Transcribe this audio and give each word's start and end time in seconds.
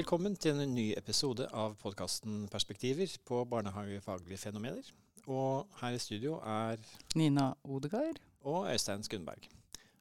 Velkommen 0.00 0.32
til 0.40 0.56
en 0.56 0.70
ny 0.72 0.94
episode 0.96 1.44
av 1.52 1.74
podkasten 1.76 2.46
Perspektiver 2.48 3.10
på 3.28 3.42
barnehagefaglige 3.44 4.38
fenomener. 4.40 4.86
Og 5.28 5.66
her 5.76 5.92
i 5.92 5.98
studio 6.00 6.38
er 6.40 6.80
Nina 7.20 7.50
Odegaard. 7.68 8.16
og 8.40 8.70
Øystein 8.72 9.04
Skundberg. 9.04 9.44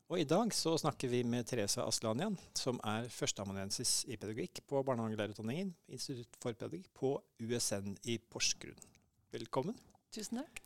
Og 0.07 0.21
i 0.21 0.23
dag 0.23 0.53
så 0.55 0.77
snakker 0.77 1.11
vi 1.11 1.23
med 1.23 1.43
Therese 1.43 1.83
Aslanian, 1.83 2.37
som 2.55 2.79
er 2.83 3.09
førsteamanuensis 3.11 4.05
i 4.07 4.15
pedagogikk 4.15 4.63
på 4.69 4.83
barnehagelærerutdanningen, 4.87 5.75
Institutt 5.89 6.39
for 6.39 6.53
pedagogikk, 6.53 6.87
på 6.95 7.21
USN 7.41 7.97
i 8.03 8.17
Porsgrunn. 8.31 8.79
Velkommen. 9.35 9.75
Tusen 10.15 10.39
takk. 10.39 10.63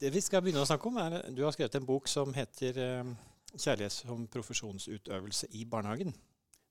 Det 0.00 0.12
vi 0.12 0.20
skal 0.20 0.44
begynne 0.44 0.66
å 0.66 0.68
snakke 0.68 0.92
om, 0.92 1.00
er 1.00 1.30
Du 1.32 1.46
har 1.48 1.56
skrevet 1.56 1.80
en 1.80 1.88
bok 1.88 2.12
som 2.12 2.34
heter 2.34 2.76
eh, 2.76 3.16
'Kjærlighet 3.56 3.92
som 3.92 4.26
profesjonsutøvelse 4.26 5.46
i 5.56 5.64
barnehagen'. 5.64 6.12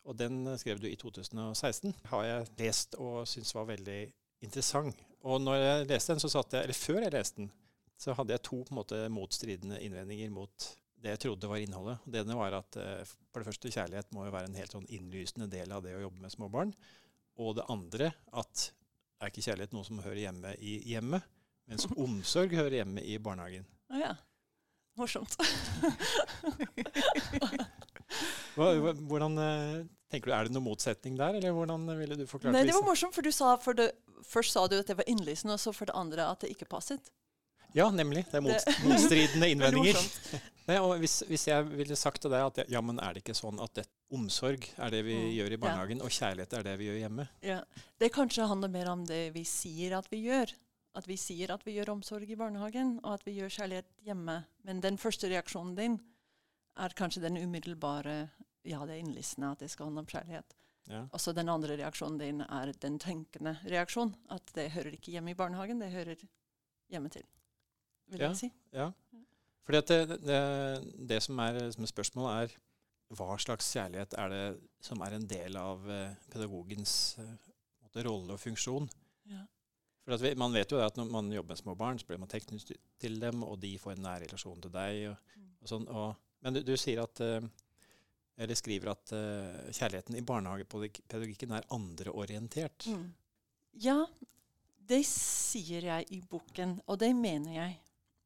Og 0.05 0.17
den 0.17 0.43
skrev 0.61 0.79
du 0.81 0.87
i 0.89 0.97
2016. 0.99 1.93
Har 2.11 2.25
jeg 2.27 2.49
lest 2.59 2.97
og 3.01 3.25
syntes 3.29 3.55
var 3.57 3.69
veldig 3.71 3.99
interessant. 4.45 4.99
Og 5.25 5.39
når 5.41 5.57
jeg 5.57 5.85
leste 5.89 6.13
den, 6.13 6.21
så 6.21 6.29
satt 6.29 6.53
jeg, 6.53 6.67
eller 6.67 6.77
før 6.77 7.01
jeg 7.01 7.13
leste 7.15 7.41
den, 7.41 7.51
så 7.97 8.13
hadde 8.13 8.35
jeg 8.35 8.43
to 8.45 8.59
på 8.61 8.73
en 8.73 8.81
måte 8.81 8.99
motstridende 9.09 9.79
innvendinger 9.81 10.33
mot 10.33 10.67
det 11.01 11.15
jeg 11.15 11.21
trodde 11.25 11.49
var 11.49 11.61
innholdet. 11.61 12.03
Det 12.05 12.21
ene 12.21 12.37
var 12.37 12.57
at 12.57 12.77
eh, 12.81 13.01
for 13.05 13.41
det 13.41 13.49
første, 13.49 13.71
kjærlighet 13.71 14.13
må 14.15 14.25
jo 14.25 14.33
være 14.33 14.49
en 14.49 14.59
helt 14.59 14.73
sånn 14.73 14.87
innlysende 14.93 15.47
del 15.51 15.73
av 15.73 15.83
det 15.85 15.95
å 15.95 16.03
jobbe 16.05 16.23
med 16.23 16.33
små 16.33 16.49
barn. 16.53 16.73
Og 17.41 17.57
det 17.57 17.67
andre 17.71 18.11
at 18.33 18.69
er 19.21 19.31
ikke 19.31 19.45
kjærlighet 19.45 19.75
noe 19.75 19.87
som 19.87 20.01
hører 20.03 20.25
hjemme 20.25 20.55
i 20.59 20.77
hjemmet, 20.91 21.25
mens 21.69 21.87
omsorg 22.05 22.55
hører 22.57 22.81
hjemme 22.81 23.05
i 23.05 23.19
barnehagen. 23.21 23.67
Å 23.93 24.01
ja. 24.01 24.15
Morsomt. 24.95 25.35
Hvordan 28.55 29.37
eh, 29.41 29.83
tenker 30.11 30.31
du, 30.31 30.35
Er 30.37 30.47
det 30.47 30.55
noen 30.55 30.67
motsetning 30.69 31.17
der, 31.19 31.37
eller 31.39 31.51
hvordan 31.55 31.85
ville 31.99 32.17
du 32.19 32.25
forklart 32.29 32.55
Nei, 32.55 32.63
det 32.67 32.75
var 32.77 32.85
morsomt, 32.87 33.15
for 33.15 33.25
du 33.25 33.31
sa 33.35 33.55
for 33.61 33.77
det, 33.77 33.91
først 34.23 34.55
sa 34.55 34.65
du 34.71 34.77
at 34.79 34.87
det 34.89 34.97
var 34.97 35.07
innlysende, 35.11 35.57
og 35.57 35.61
så 35.61 35.73
for 35.75 35.89
det 35.89 35.95
andre 35.97 36.27
at 36.31 36.45
det 36.45 36.53
ikke 36.55 36.67
passet. 36.71 37.11
Ja, 37.75 37.89
nemlig. 37.91 38.23
Det 38.31 38.39
er 38.39 38.43
mot, 38.45 38.69
motstridende 38.87 39.49
innvendinger. 39.51 39.99
Nei, 40.69 40.77
hvis, 41.03 41.19
hvis 41.29 41.43
jeg 41.49 41.65
ville 41.75 41.97
sagt 41.99 42.23
til 42.23 42.31
deg 42.33 42.41
at 42.47 42.71
ja, 42.71 42.79
men 42.81 42.97
er 43.03 43.13
det 43.13 43.21
ikke 43.21 43.35
sånn 43.37 43.59
at 43.61 43.73
det, 43.77 43.83
omsorg 44.15 44.63
er 44.79 44.93
det 44.93 45.01
vi 45.05 45.17
Mm, 45.19 45.31
gjør 45.35 45.51
i 45.51 45.57
ja. 45.57 45.61
barnehagen, 45.65 46.01
og 46.01 46.13
kjærlighet 46.15 46.53
er 46.57 46.63
det 46.65 46.77
vi 46.79 46.87
gjør 46.87 47.01
hjemme? 47.03 47.25
Ja. 47.45 47.59
Det 48.01 48.09
kanskje 48.15 48.47
handler 48.49 48.71
mer 48.71 48.89
om 48.93 49.03
det 49.05 49.19
vi 49.35 49.43
sier 49.45 49.97
at 49.99 50.07
vi 50.09 50.23
gjør. 50.29 50.53
At 50.95 51.09
vi 51.11 51.17
sier 51.19 51.51
at 51.51 51.65
vi 51.67 51.75
gjør 51.75 51.91
omsorg 51.97 52.29
i 52.31 52.37
barnehagen, 52.39 52.95
og 53.03 53.17
at 53.17 53.25
vi 53.27 53.35
gjør 53.41 53.51
kjærlighet 53.57 53.89
hjemme. 54.07 54.37
Men 54.63 54.79
den 54.81 54.97
første 55.01 55.27
reaksjonen 55.29 55.75
din 55.75 55.97
er 56.77 56.95
kanskje 56.97 57.21
den 57.23 57.37
umiddelbare 57.37 58.29
ja, 58.65 58.79
det 58.85 58.95
er 58.95 59.03
innlysende 59.03 59.51
at 59.51 59.59
det 59.61 59.69
skal 59.71 59.85
handle 59.85 60.01
om 60.03 60.07
kjærlighet. 60.09 60.55
Ja. 60.89 61.03
Og 61.13 61.19
så 61.21 61.33
den 61.33 61.49
andre 61.49 61.75
reaksjonen 61.77 62.17
din 62.19 62.41
er 62.41 62.71
den 62.81 62.99
tenkende 62.99 63.55
reaksjon. 63.65 64.15
At 64.29 64.51
det 64.55 64.71
hører 64.73 64.93
ikke 64.97 65.11
hjemme 65.13 65.31
i 65.31 65.37
barnehagen, 65.37 65.79
det 65.81 65.91
hører 65.93 66.15
hjemme 66.89 67.09
til. 67.13 67.23
Vil 68.09 68.19
Ja. 68.21 68.27
jeg 68.29 68.37
si. 68.37 68.49
Ja. 68.73 68.91
Fordi 69.65 69.77
at 69.77 69.87
det, 69.87 70.19
det, 70.25 71.07
det 71.09 71.23
som, 71.23 71.39
er, 71.39 71.71
som 71.71 71.83
er 71.83 71.87
spørsmålet, 71.89 72.51
er 72.51 73.15
hva 73.15 73.37
slags 73.37 73.71
kjærlighet 73.73 74.13
er 74.17 74.29
det 74.29 74.43
som 74.81 75.01
er 75.01 75.13
en 75.15 75.25
del 75.29 75.57
av 75.57 75.89
eh, 75.89 76.13
pedagogens 76.33 77.17
eh, 77.21 77.31
måte, 77.81 78.03
rolle 78.05 78.33
og 78.33 78.39
funksjon? 78.41 78.89
Ja. 79.29 79.45
For 80.05 80.13
at 80.17 80.21
vi, 80.21 80.35
Man 80.37 80.53
vet 80.53 80.71
jo 80.73 80.81
at 80.85 80.97
når 80.97 81.09
man 81.09 81.31
jobber 81.33 81.53
med 81.55 81.61
små 81.63 81.75
barn, 81.77 81.97
så 82.01 82.05
blir 82.05 82.17
man 82.21 82.29
teknisk 82.29 82.71
til 83.01 83.19
dem, 83.21 83.43
og 83.43 83.57
de 83.61 83.77
får 83.81 83.95
en 83.95 84.05
nær 84.05 84.21
relasjon 84.25 84.61
til 84.61 84.71
deg. 84.73 85.09
Og, 85.09 85.17
Mm. 85.35 85.49
og 85.61 85.67
sånn. 85.69 85.87
Og, 85.89 86.15
men 86.45 86.57
du, 86.57 86.61
du 86.65 86.75
sier 86.77 87.01
at 87.01 87.21
eh, 87.25 87.41
eller 88.37 88.57
skriver 88.57 88.91
at 88.91 89.13
eh, 89.15 89.71
kjærligheten 89.71 90.17
i 90.19 90.23
barnehagepedagogikken 90.25 91.53
er 91.55 91.67
andreorientert. 91.73 92.87
Mm. 92.91 93.05
Ja, 93.83 94.01
det 94.85 95.01
sier 95.07 95.87
jeg 95.87 96.09
i 96.13 96.19
boken, 96.29 96.79
og 96.85 96.99
det 97.01 97.13
mener 97.17 97.55
jeg. 97.55 97.77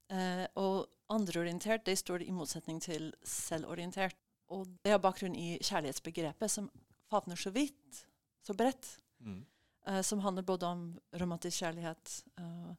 Eh, 0.10 0.46
og 0.58 0.90
andreorientert 1.14 1.86
det 1.86 2.00
står 2.02 2.26
i 2.26 2.34
motsetning 2.34 2.82
til 2.82 3.12
selvorientert. 3.26 4.18
Og 4.50 4.66
det 4.82 4.96
har 4.96 5.02
bakgrunn 5.02 5.38
i 5.38 5.60
kjærlighetsbegrepet, 5.62 6.50
som 6.50 6.72
favner 7.10 7.38
så 7.38 7.54
vidt, 7.54 8.04
så 8.46 8.58
bredt. 8.58 8.96
Mm. 9.20 9.46
eh, 9.88 10.02
som 10.02 10.20
handler 10.24 10.44
både 10.48 10.66
om 10.66 10.84
romantisk 11.20 11.60
kjærlighet 11.60 12.22
uh, 12.40 12.72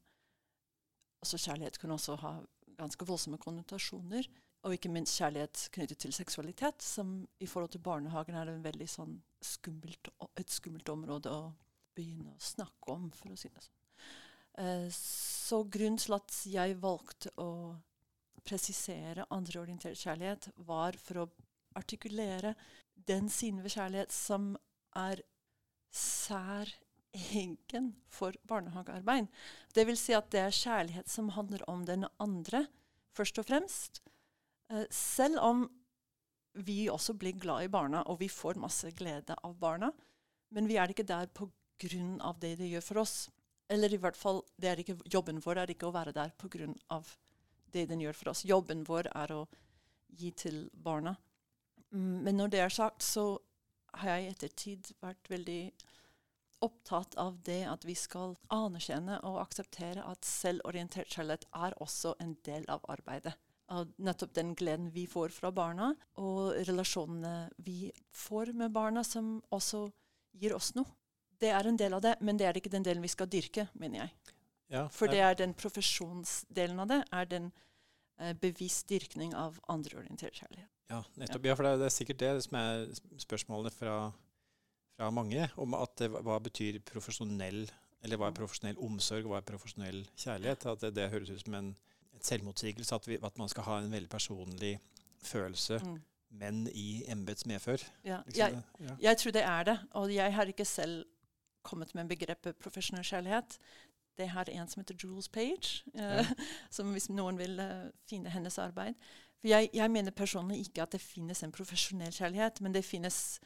Altså 1.21 1.37
kjærlighet 1.37 1.77
kan 1.77 1.91
også 1.93 2.15
ha 2.17 2.31
ganske 2.79 3.05
voldsomme 3.05 3.37
konnotasjoner. 3.37 4.25
Og 4.67 4.77
ikke 4.77 4.93
minst 4.93 5.17
kjærlighet 5.17 5.69
knyttet 5.73 6.03
til 6.03 6.13
seksualitet, 6.13 6.83
som 6.85 7.23
i 7.41 7.49
forhold 7.49 7.73
til 7.73 7.85
barnehagen 7.85 8.37
er 8.37 8.51
en 8.53 8.65
veldig 8.65 8.89
sånn 8.93 9.15
skummelt, 9.41 10.11
et 10.37 10.53
skummelt 10.53 10.89
område 10.93 11.33
å 11.33 11.53
begynne 11.97 12.35
å 12.35 12.43
snakke 12.45 12.93
om, 12.93 13.09
for 13.17 13.33
å 13.33 13.39
si 13.41 13.49
det 13.49 13.65
sånn. 13.65 13.79
Eh, 14.61 14.89
så 14.93 15.63
grunnen 15.65 16.01
til 16.01 16.17
at 16.19 16.43
jeg 16.51 16.77
valgte 16.83 17.33
å 17.41 17.51
presisere 18.45 19.29
andreorientert 19.33 19.99
kjærlighet, 20.01 20.51
var 20.67 20.99
for 21.01 21.25
å 21.25 21.31
artikulere 21.79 22.55
den 23.09 23.29
siden 23.33 23.63
ved 23.65 23.75
kjærlighet 23.77 24.13
som 24.13 24.53
er 24.97 25.23
sær 25.95 26.71
egen 27.13 27.95
for 28.11 28.37
barnehagearbeid. 28.49 29.27
Det 29.75 29.87
vil 29.87 29.99
si 29.99 30.15
at 30.15 30.31
det 30.35 30.45
er 30.45 30.55
kjærlighet 30.55 31.11
som 31.11 31.33
handler 31.35 31.65
om 31.71 31.85
den 31.87 32.07
andre, 32.23 32.67
først 33.17 33.41
og 33.43 33.49
fremst. 33.49 34.03
Eh, 34.71 34.87
selv 34.91 35.39
om 35.39 35.69
vi 36.53 36.89
også 36.91 37.15
blir 37.19 37.39
glad 37.39 37.65
i 37.65 37.73
barna, 37.73 38.03
og 38.07 38.21
vi 38.21 38.29
får 38.29 38.59
masse 38.61 38.91
glede 38.99 39.37
av 39.43 39.57
barna. 39.59 39.93
Men 40.51 40.67
vi 40.67 40.79
er 40.83 40.91
ikke 40.91 41.07
der 41.07 41.31
på 41.35 41.51
grunn 41.81 42.21
av 42.21 42.41
det 42.43 42.57
de 42.59 42.71
gjør 42.73 42.87
for 42.87 43.03
oss. 43.05 43.17
Eller 43.71 43.95
i 43.95 44.01
hvert 44.03 44.19
fall, 44.19 44.43
ikke, 44.61 44.99
jobben 45.07 45.39
vår 45.45 45.63
er 45.63 45.71
ikke 45.71 45.89
å 45.89 45.95
være 45.95 46.15
der 46.15 46.33
på 46.39 46.51
grunn 46.51 46.75
av 46.91 47.07
det 47.71 47.87
den 47.87 48.03
gjør 48.03 48.19
for 48.19 48.33
oss. 48.33 48.45
Jobben 48.45 48.83
vår 48.87 49.11
er 49.15 49.35
å 49.35 49.45
gi 50.19 50.33
til 50.35 50.65
barna. 50.75 51.15
Mm, 51.95 52.23
Men 52.25 52.37
når 52.37 52.51
det 52.51 52.61
er 52.61 52.75
sagt, 52.75 53.03
så 53.03 53.39
har 53.95 54.17
jeg 54.17 54.25
i 54.25 54.31
ettertid 54.35 54.93
vært 55.03 55.31
veldig 55.31 55.73
opptatt 56.63 57.15
av 57.19 57.39
det 57.47 57.63
at 57.67 57.87
vi 57.87 57.95
skal 57.95 58.37
anerkjenne 58.53 59.21
og 59.25 59.41
akseptere 59.41 60.03
at 60.05 60.27
selvorientert 60.27 61.09
kjærlighet 61.09 61.47
er 61.55 61.79
også 61.81 62.15
en 62.21 62.37
del 62.45 62.67
av 62.69 62.85
arbeidet. 62.91 63.35
Av 63.71 63.87
nettopp 64.03 64.33
den 64.35 64.55
gleden 64.59 64.89
vi 64.91 65.05
får 65.07 65.31
fra 65.31 65.53
barna, 65.55 65.93
og 66.19 66.57
relasjonene 66.67 67.51
vi 67.63 67.93
får 68.11 68.51
med 68.59 68.73
barna, 68.75 69.05
som 69.07 69.37
også 69.55 69.85
gir 70.41 70.55
oss 70.57 70.73
noe. 70.75 70.91
Det 71.41 71.53
er 71.55 71.69
en 71.71 71.79
del 71.79 71.95
av 71.97 72.03
det, 72.05 72.17
men 72.21 72.37
det 72.37 72.49
er 72.49 72.59
ikke 72.59 72.73
den 72.73 72.85
delen 72.85 73.03
vi 73.05 73.09
skal 73.13 73.31
dyrke, 73.31 73.69
mener 73.79 74.03
jeg. 74.03 74.35
Ja, 74.71 74.83
For 74.93 75.11
det 75.11 75.23
er 75.25 75.39
den 75.39 75.55
profesjonsdelen 75.59 76.83
av 76.83 76.91
det, 76.91 76.99
er 77.15 77.29
den 77.31 77.47
eh, 78.19 78.35
bevisst 78.39 78.89
dyrkning 78.91 79.33
av 79.39 79.57
andreorientert 79.73 80.37
kjærlighet. 80.43 80.69
Ja, 80.91 81.01
nettopp. 81.23 81.47
Ja, 81.47 81.55
for 81.55 81.67
det 81.67 81.73
er, 81.73 81.81
det 81.81 81.87
er 81.89 81.95
sikkert 81.95 82.21
det 82.23 82.33
som 82.45 82.59
er 82.59 82.85
sp- 82.99 83.23
spørsmålene 83.25 83.71
fra, 83.75 83.95
fra 84.99 85.11
mange, 85.15 85.47
om 85.63 85.75
at 85.79 86.03
hva 86.11 86.41
betyr 86.43 86.81
profesjonell 86.91 87.69
eller 88.01 88.17
hva 88.17 88.31
er 88.31 88.37
profesjonell 88.39 88.79
omsorg, 88.81 89.27
hva 89.29 89.39
er 89.41 89.47
profesjonell 89.47 90.03
kjærlighet? 90.19 90.67
At 90.71 90.83
det, 90.87 90.93
det 90.97 91.09
høres 91.13 91.31
ut 91.35 91.43
som 91.45 91.57
en 91.59 91.73
selvmotsigelse, 92.27 92.95
at, 92.95 93.09
vi, 93.09 93.19
at 93.23 93.39
man 93.39 93.49
skal 93.49 93.67
ha 93.67 93.79
en 93.81 93.93
veldig 93.93 94.11
personlig 94.11 94.79
følelse, 95.23 95.81
Mm. 95.85 96.01
men 96.31 96.69
i 96.73 97.05
embets 97.09 97.47
medfør. 97.47 97.83
Ja. 98.05 98.21
Jeg, 98.37 98.63
ja. 98.81 98.97
jeg 99.01 99.17
tror 99.17 99.33
det 99.33 99.43
er 99.43 99.63
det, 99.63 99.79
og 99.91 100.15
jeg 100.15 100.35
har 100.35 100.45
ikke 100.45 100.65
selv 100.65 101.05
kommet 101.63 101.95
med 101.95 102.09
begrepet 102.09 102.57
profesjonell 102.57 103.05
kjærlighet. 103.05 103.59
Det 104.19 104.29
har 104.29 104.51
en 104.51 104.69
som 104.69 104.81
heter 104.81 104.95
Jules 105.03 105.29
Page, 105.29 105.85
eh, 105.95 106.27
som 106.71 106.93
hvis 106.93 107.09
noen 107.11 107.39
vil 107.39 107.61
uh, 107.61 107.89
finne 108.09 108.31
hennes 108.31 108.59
arbeid. 108.59 108.95
For 109.41 109.49
jeg, 109.49 109.71
jeg 109.75 109.91
mener 109.91 110.11
personlig 110.11 110.61
ikke 110.61 110.83
at 110.83 110.93
det 110.93 111.01
finnes 111.01 111.43
en 111.43 111.53
profesjonell 111.53 112.13
kjærlighet, 112.13 112.61
men 112.61 112.75
det 112.75 112.85
finnes 112.85 113.41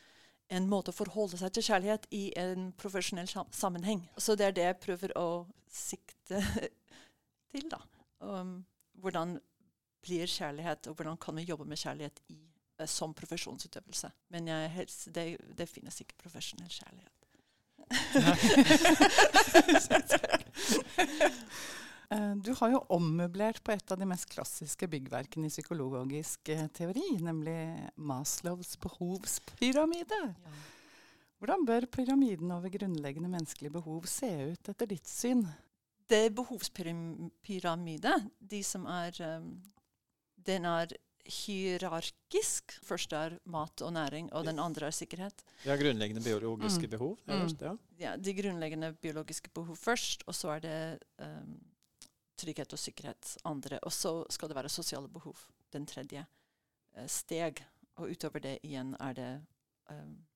en 0.52 0.68
måte 0.68 0.92
å 0.92 0.96
forholde 0.96 1.38
seg 1.40 1.52
til 1.54 1.64
kjærlighet 1.68 2.06
i 2.12 2.24
en 2.36 2.72
profesjonell 2.78 3.30
sammenheng. 3.54 4.04
Så 4.18 4.34
det 4.36 4.46
er 4.46 4.56
det 4.56 4.66
jeg 4.66 4.80
prøver 4.82 5.14
å 5.18 5.28
sikte 5.70 6.42
til, 7.52 7.68
da. 7.70 7.80
Um, 8.20 8.64
hvordan 9.02 9.38
blir 10.04 10.26
kjærlighet, 10.28 10.86
og 10.90 10.94
hvordan 10.98 11.16
kan 11.20 11.36
vi 11.36 11.46
jobbe 11.48 11.66
med 11.68 11.80
kjærlighet 11.80 12.20
i, 12.28 12.38
eh, 12.78 12.88
som 12.90 13.14
profesjonsutøvelse. 13.16 14.10
Men 14.34 14.42
helst, 14.70 15.08
det, 15.14 15.36
det 15.58 15.68
finnes 15.68 16.00
ikke 16.00 16.14
profesjonell 16.26 16.70
kjærlighet. 16.70 17.10
Eh, 22.14 22.34
Du 22.36 22.52
har 22.60 22.74
jo 22.74 22.82
ommøblert 22.92 23.62
på 23.64 23.74
et 23.74 23.92
av 23.92 24.00
de 24.00 24.08
mest 24.08 24.28
klassiske 24.32 24.88
byggverkene 24.90 25.48
i 25.48 25.52
psykologisk 25.52 26.50
eh, 26.52 26.66
teori, 26.76 27.06
nemlig 27.24 27.56
Maslows 27.96 28.76
behovspyramide. 28.82 30.20
Hvordan 31.40 31.64
bør 31.68 31.88
pyramiden 31.92 32.52
over 32.54 32.72
grunnleggende 32.72 33.30
menneskelige 33.32 33.74
behov 33.74 34.06
se 34.08 34.30
ut 34.52 34.72
etter 34.72 34.88
ditt 34.88 35.08
syn? 35.10 35.42
Det 36.10 36.34
behovspyramide, 36.36 38.12
de 38.40 38.62
som 38.62 38.84
er 38.86 39.16
um, 39.38 39.62
Den 40.44 40.64
er 40.68 40.86
hierarkisk. 41.24 42.74
Først 42.84 43.12
er 43.16 43.38
mat 43.48 43.80
og 43.82 43.92
næring, 43.96 44.26
og 44.36 44.44
den 44.44 44.58
andre 44.60 44.86
er 44.90 44.92
sikkerhet. 44.92 45.40
Ja, 45.64 45.76
Grunnleggende 45.80 46.20
biologiske 46.22 46.84
Mm. 46.86 46.90
behov. 46.90 47.18
Mm. 47.26 47.32
øverst, 47.32 47.62
Ja. 47.62 47.76
Ja, 47.98 48.16
de 48.16 48.34
grunnleggende 48.34 48.92
biologiske 49.00 49.48
behov 49.54 49.76
først, 49.76 50.22
og 50.26 50.34
så 50.34 50.48
er 50.50 50.58
det 50.60 50.98
um, 51.18 51.60
trygghet 52.36 52.72
og 52.72 52.78
sikkerhet 52.78 53.36
andre. 53.44 53.78
Og 53.82 53.92
så 53.92 54.24
skal 54.30 54.48
det 54.48 54.56
være 54.56 54.68
sosiale 54.68 55.08
behov, 55.08 55.36
den 55.72 55.86
tredje 55.86 56.26
uh, 56.98 57.06
steg. 57.06 57.64
Og 57.96 58.10
utover 58.10 58.40
det 58.40 58.58
igjen 58.62 58.94
er 59.00 59.12
det 59.14 59.40
um, 59.90 60.26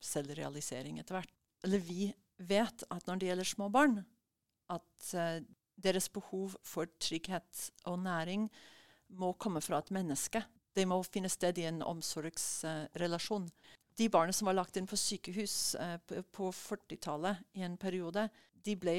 selvrealisering 0.00 0.98
etter 0.98 1.14
hvert. 1.20 1.30
Eller 1.62 1.78
vi 1.78 2.12
vet 2.38 2.82
at 2.90 3.06
når 3.06 3.18
det 3.20 3.28
gjelder 3.28 3.44
små 3.44 3.68
barn, 3.70 4.04
at 4.70 5.12
uh, 5.16 5.40
deres 5.82 6.08
behov 6.12 6.56
for 6.62 6.90
trygghet 7.02 7.70
og 7.90 7.98
næring 8.04 8.48
må 9.18 9.32
komme 9.32 9.60
fra 9.60 9.82
et 9.82 9.90
menneske. 9.94 10.44
Det 10.72 10.86
må 10.88 11.02
finne 11.04 11.30
sted 11.32 11.58
i 11.58 11.68
en 11.68 11.82
omsorgsrelasjon. 11.82 13.50
de 13.98 14.08
barna 14.08 14.32
som 14.32 14.46
var 14.46 14.56
lagt 14.56 14.76
inn 14.76 14.86
på 14.88 14.96
sykehus 14.96 15.74
uh, 15.76 15.98
på 16.32 16.52
40-tallet 16.52 17.42
i 17.58 17.66
en 17.66 17.76
periode, 17.76 18.28
de, 18.64 18.76
ble, 18.76 18.96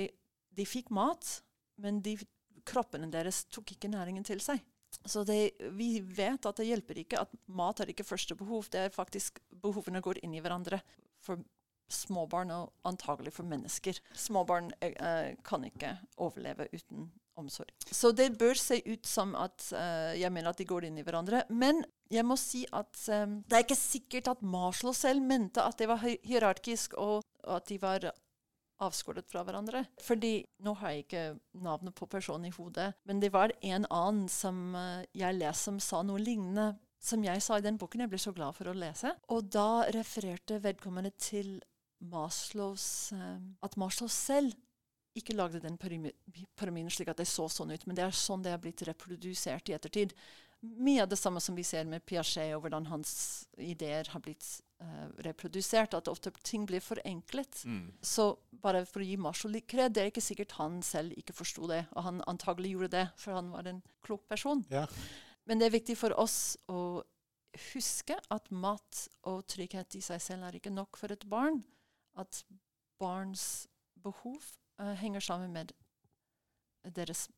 de 0.54 0.66
fikk 0.66 0.92
mat, 0.94 1.42
men 1.82 2.02
de, 2.02 2.18
kroppene 2.68 3.10
deres 3.12 3.44
tok 3.52 3.74
ikke 3.76 3.92
næringen 3.92 4.24
til 4.24 4.42
seg. 4.44 4.62
Så 5.06 5.24
det, 5.26 5.56
vi 5.74 5.98
vet 6.06 6.46
at 6.46 6.60
det 6.60 6.68
hjelper 6.68 7.00
ikke 7.02 7.24
at 7.24 7.34
mat 7.50 7.82
er 7.82 7.92
ikke 7.92 8.06
første 8.06 8.38
behov. 8.38 8.70
Det 8.72 8.86
er 8.86 8.94
faktisk 8.94 9.42
Behovene 9.64 10.04
går 10.04 10.22
inn 10.24 10.36
i 10.38 10.42
hverandre. 10.44 10.80
For 11.24 11.42
småbarn 11.94 12.54
og 12.56 12.72
antagelig 12.90 13.36
for 13.38 13.48
mennesker. 13.48 14.00
Småbarn 14.18 14.72
eh, 14.82 14.94
eh, 14.94 15.36
kan 15.46 15.66
ikke 15.68 15.96
overleve 16.18 16.70
uten 16.74 17.12
omsorg. 17.40 17.72
Så 17.90 18.12
det 18.14 18.34
bør 18.38 18.58
se 18.60 18.80
ut 18.86 19.08
som 19.10 19.34
at 19.40 19.70
eh, 19.78 20.20
jeg 20.22 20.34
mener 20.34 20.52
at 20.52 20.60
de 20.60 20.68
går 20.70 20.88
inn 20.90 21.00
i 21.02 21.06
hverandre. 21.06 21.44
Men 21.50 21.82
jeg 22.14 22.26
må 22.28 22.38
si 22.40 22.64
at 22.72 23.00
eh, 23.10 23.40
det 23.48 23.58
er 23.58 23.66
ikke 23.66 23.80
sikkert 23.80 24.30
at 24.36 24.44
Marshall 24.46 24.96
selv 24.98 25.26
mente 25.26 25.64
at 25.64 25.80
det 25.82 25.90
var 25.90 26.04
hierarkisk, 26.04 26.98
og, 27.02 27.24
og 27.44 27.58
at 27.58 27.70
de 27.72 27.80
var 27.82 28.12
avskåret 28.84 29.30
fra 29.30 29.44
hverandre. 29.46 29.86
Fordi 30.04 30.36
Nå 30.64 30.76
har 30.80 30.94
jeg 30.94 31.06
ikke 31.06 31.26
navnet 31.64 31.96
på 31.96 32.08
personen 32.10 32.50
i 32.50 32.56
hodet, 32.56 32.94
men 33.08 33.20
det 33.24 33.34
var 33.34 33.54
en 33.62 33.88
annen 33.90 34.30
som 34.32 34.74
eh, 34.78 35.06
jeg 35.18 35.40
leste 35.40 35.70
som 35.70 35.80
sa 35.84 36.02
noe 36.06 36.22
lignende 36.22 36.74
som 37.04 37.24
jeg 37.24 37.42
sa 37.44 37.58
i 37.60 37.64
den 37.64 37.78
boken. 37.80 38.06
Jeg 38.06 38.14
ble 38.14 38.20
så 38.22 38.32
glad 38.36 38.56
for 38.56 38.70
å 38.72 38.78
lese. 38.78 39.12
Og 39.36 39.50
da 39.52 39.84
refererte 39.92 40.62
vedkommende 40.64 41.12
til 41.20 41.58
Maslows 42.12 42.86
eh, 43.16 43.40
At 43.66 43.78
Maslow 43.80 44.12
selv 44.12 44.54
ikke 45.14 45.36
lagde 45.38 45.62
den 45.62 45.78
pyramid- 45.78 46.16
pyramiden 46.58 46.90
slik 46.90 47.12
at 47.12 47.20
det 47.22 47.28
så 47.30 47.46
sånn 47.52 47.74
ut, 47.74 47.84
men 47.86 47.98
det 47.98 48.08
er 48.08 48.16
sånn 48.18 48.42
det 48.42 48.54
er 48.54 48.62
blitt 48.62 48.82
reprodusert 48.88 49.70
i 49.70 49.76
ettertid. 49.78 50.16
Mye 50.64 51.04
av 51.04 51.10
det 51.12 51.20
samme 51.20 51.42
som 51.44 51.58
vi 51.58 51.66
ser 51.68 51.86
med 51.86 52.06
Piaget, 52.08 52.56
og 52.56 52.64
hvordan 52.64 52.88
hans 52.88 53.12
ideer 53.60 54.08
har 54.10 54.24
blitt 54.24 54.46
uh, 54.82 55.10
reprodusert. 55.26 55.94
At 55.94 56.08
ofte 56.08 56.32
ting 56.42 56.64
blir 56.66 56.82
forenklet. 56.82 57.66
Mm. 57.68 57.92
Så 58.02 58.30
bare 58.64 58.86
for 58.88 59.04
å 59.04 59.08
gi 59.08 59.18
Marshall 59.20 59.54
litt 59.58 59.68
kred, 59.68 59.92
det 59.94 60.02
er 60.02 60.10
ikke 60.14 60.24
sikkert 60.24 60.56
han 60.62 60.80
selv 60.82 61.14
ikke 61.20 61.36
forsto 61.36 61.68
det. 61.70 61.84
Og 61.92 62.08
han 62.08 62.24
antagelig 62.32 62.74
gjorde 62.74 62.94
det, 62.96 63.06
for 63.20 63.36
han 63.36 63.52
var 63.52 63.68
en 63.70 63.84
klok 64.08 64.24
person. 64.32 64.64
Ja. 64.72 64.88
Men 65.46 65.60
det 65.60 65.68
er 65.68 65.76
viktig 65.76 66.00
for 66.00 66.16
oss 66.16 66.56
å 66.72 67.04
huske 67.74 68.16
at 68.34 68.50
mat 68.50 69.04
og 69.30 69.44
trygghet 69.52 70.00
i 70.00 70.02
seg 70.02 70.22
selv 70.24 70.48
er 70.48 70.58
ikke 70.58 70.74
nok 70.74 70.98
for 70.98 71.14
et 71.14 71.28
barn. 71.30 71.60
At 72.20 72.44
barns 73.02 73.68
behov 74.04 74.42
uh, 74.82 74.94
henger 75.00 75.24
sammen 75.24 75.54
med 75.54 75.74
deres, 76.96 77.30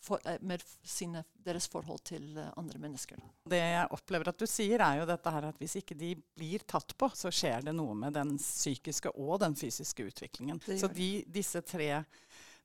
for, 0.00 0.20
eh, 0.24 0.38
med 0.40 0.62
sine, 0.82 1.24
deres 1.34 1.68
forhold 1.68 1.98
til 2.04 2.36
eh, 2.38 2.50
andre 2.56 2.78
mennesker. 2.78 3.20
Det 3.50 3.58
jeg 3.58 3.88
opplever 3.90 4.30
at 4.30 4.38
du 4.38 4.46
sier, 4.48 4.80
er 4.80 5.00
jo 5.00 5.08
dette 5.10 5.32
her 5.34 5.48
at 5.50 5.58
hvis 5.60 5.76
ikke 5.80 5.96
de 5.98 6.14
blir 6.38 6.64
tatt 6.70 6.94
på, 6.96 7.10
så 7.14 7.32
skjer 7.34 7.66
det 7.66 7.74
noe 7.76 7.96
med 7.98 8.14
den 8.16 8.36
psykiske 8.38 9.12
og 9.16 9.40
den 9.42 9.56
fysiske 9.58 10.06
utviklingen. 10.08 10.62
Så 10.64 10.88
de, 10.94 11.10
disse 11.28 11.60
tre 11.66 12.04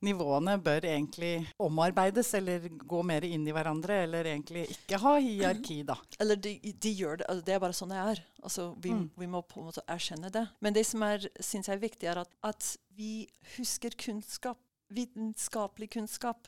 nivåene 0.04 0.58
bør 0.62 0.86
egentlig 0.86 1.48
omarbeides 1.62 2.34
eller 2.38 2.68
gå 2.70 3.00
mer 3.04 3.24
inn 3.24 3.48
i 3.48 3.54
hverandre, 3.56 4.02
eller 4.04 4.26
egentlig 4.26 4.66
ikke 4.74 5.00
ha 5.02 5.14
hierarki, 5.20 5.78
da. 5.88 5.96
Eller 6.20 6.36
de, 6.36 6.56
de 6.60 6.92
gjør 6.94 7.18
det. 7.22 7.28
Altså 7.30 7.46
det 7.46 7.56
er 7.56 7.64
bare 7.64 7.78
sånn 7.80 7.94
det 7.96 8.02
er. 8.02 8.22
Altså 8.44 8.68
vi, 8.84 8.92
Mm. 8.92 9.10
vi 9.18 9.28
må 9.28 9.42
på 9.42 9.60
en 9.62 9.66
måte 9.70 9.84
erkjenne 9.88 10.32
det. 10.32 10.48
Men 10.62 10.74
det 10.74 10.86
som 10.86 11.02
er, 11.04 11.20
synes 11.40 11.68
jeg 11.68 11.76
er 11.78 11.82
viktig, 11.88 12.08
er 12.12 12.18
at, 12.26 12.36
at 12.44 12.78
vi 12.96 13.28
husker 13.58 13.96
kunnskap. 13.98 14.60
Vitenskapelig 14.94 15.90
kunnskap 15.96 16.48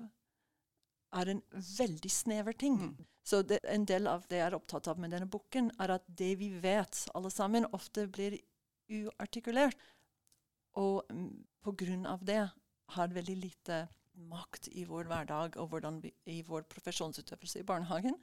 er 1.17 1.29
en 1.31 1.41
veldig 1.51 2.11
snever 2.11 2.53
ting. 2.53 2.75
Mm. 2.77 3.05
Så 3.27 3.41
det, 3.43 3.59
en 3.67 3.85
del 3.85 4.07
av 4.07 4.27
det 4.29 4.37
jeg 4.37 4.47
er 4.51 4.55
opptatt 4.55 4.87
av 4.87 4.99
med 4.99 5.11
denne 5.11 5.27
boken, 5.27 5.71
er 5.79 5.95
at 5.97 6.03
det 6.07 6.35
vi 6.39 6.51
vet, 6.63 7.07
alle 7.15 7.31
sammen, 7.33 7.65
ofte 7.75 8.05
blir 8.07 8.37
uartikulert. 8.91 9.75
Og 10.77 11.01
mm, 11.09 11.31
på 11.65 11.73
grunn 11.79 12.05
av 12.05 12.21
det 12.23 12.43
har 12.95 13.15
veldig 13.15 13.37
lite 13.41 13.87
makt 14.27 14.69
i 14.73 14.85
vår 14.87 15.09
hverdag 15.09 15.57
og 15.61 15.75
vi, 16.01 16.11
i 16.25 16.41
vår 16.45 16.65
profesjonsutøvelse 16.71 17.61
i 17.61 17.67
barnehagen. 17.67 18.15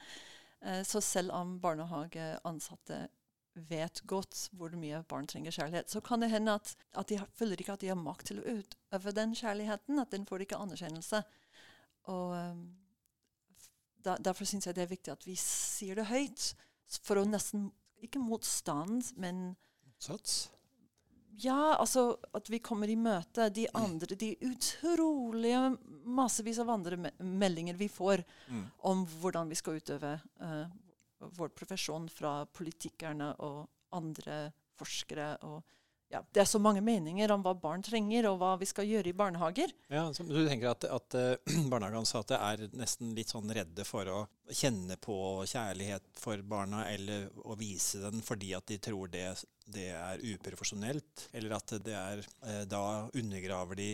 Eh, 0.61 0.83
så 0.83 1.01
selv 1.01 1.33
om 1.37 1.59
barnehageansatte 1.61 3.07
vet 3.55 4.01
godt 4.11 4.49
hvor 4.59 4.75
mye 4.79 5.05
barn 5.09 5.29
trenger 5.31 5.55
kjærlighet, 5.55 5.91
så 5.91 6.01
kan 6.03 6.25
det 6.25 6.33
hende 6.33 6.57
at, 6.59 6.75
at 6.99 7.09
de 7.09 7.21
føler 7.39 7.61
ikke 7.61 7.77
at 7.77 7.85
de 7.85 7.93
har 7.93 8.01
makt 8.01 8.33
til 8.33 8.41
å 8.41 8.57
utøve 8.59 9.15
den 9.15 9.35
kjærligheten. 9.39 10.01
At 10.03 10.11
den 10.11 10.27
får 10.27 10.43
ikke 10.43 10.59
anerkjennelse. 10.59 11.23
Og 12.11 12.35
um, 12.35 12.65
da, 14.05 14.17
Derfor 14.19 14.49
syns 14.49 14.67
jeg 14.67 14.77
det 14.77 14.85
er 14.85 14.91
viktig 14.91 15.15
at 15.15 15.27
vi 15.27 15.37
sier 15.41 16.01
det 16.01 16.11
høyt. 16.11 16.53
For 17.05 17.21
å 17.21 17.29
nesten 17.29 17.71
Ikke 18.05 18.21
motstand, 18.21 19.15
men 19.17 19.55
Sats. 20.03 20.51
Ja, 21.43 21.77
altså 21.77 22.17
at 22.35 22.49
vi 22.51 22.59
kommer 22.59 22.91
i 22.91 22.97
møte 22.97 23.49
de 23.55 23.67
andre, 23.75 24.17
de 24.19 24.35
utrolige 24.47 25.77
massevis 26.05 26.59
av 26.63 26.71
andre 26.71 26.99
meldinger 27.19 27.79
vi 27.79 27.89
får 27.89 28.25
Mm. 28.49 28.65
om 28.79 29.07
hvordan 29.07 29.49
vi 29.49 29.55
skal 29.55 29.79
utøve 29.81 30.21
uh, 30.43 30.67
vår 31.19 31.49
profesjon 31.57 32.09
fra 32.09 32.45
politikerne 32.47 33.33
og 33.41 33.69
andre 33.93 34.53
forskere. 34.77 35.39
Og, 35.43 35.63
ja, 36.15 36.21
det 36.31 36.45
er 36.45 36.49
så 36.49 36.61
mange 36.63 36.83
meninger 36.85 37.33
om 37.35 37.43
hva 37.43 37.55
barn 37.59 37.83
trenger, 37.83 38.29
og 38.31 38.39
hva 38.39 38.53
vi 38.61 38.69
skal 38.71 38.87
gjøre 38.87 39.11
i 39.11 39.17
barnehager. 39.17 39.73
Ja, 39.91 40.07
så 40.15 40.27
du 40.29 40.37
tenker 40.47 40.71
at, 40.71 40.87
at 40.87 41.17
eh, 41.19 41.55
barnehageansatte 41.73 42.39
er 42.39 42.67
nesten 42.79 43.15
litt 43.17 43.35
sånn 43.35 43.51
redde 43.55 43.87
for 43.89 44.11
å 44.11 44.21
kjenne 44.53 44.99
på 45.03 45.17
kjærlighet 45.51 46.07
for 46.21 46.41
barna, 46.47 46.85
eller 46.93 47.29
å 47.43 47.59
vise 47.59 48.03
den 48.05 48.23
fordi 48.25 48.55
at 48.57 48.69
de 48.71 48.79
tror 48.83 49.11
det, 49.11 49.27
det 49.67 49.91
er 49.97 50.25
uprofesjonelt, 50.35 51.29
eller 51.33 51.59
at 51.59 51.79
det 51.85 51.97
er 51.99 52.25
eh, 52.47 52.65
Da 52.71 52.85
undergraver 53.13 53.79
de 53.79 53.91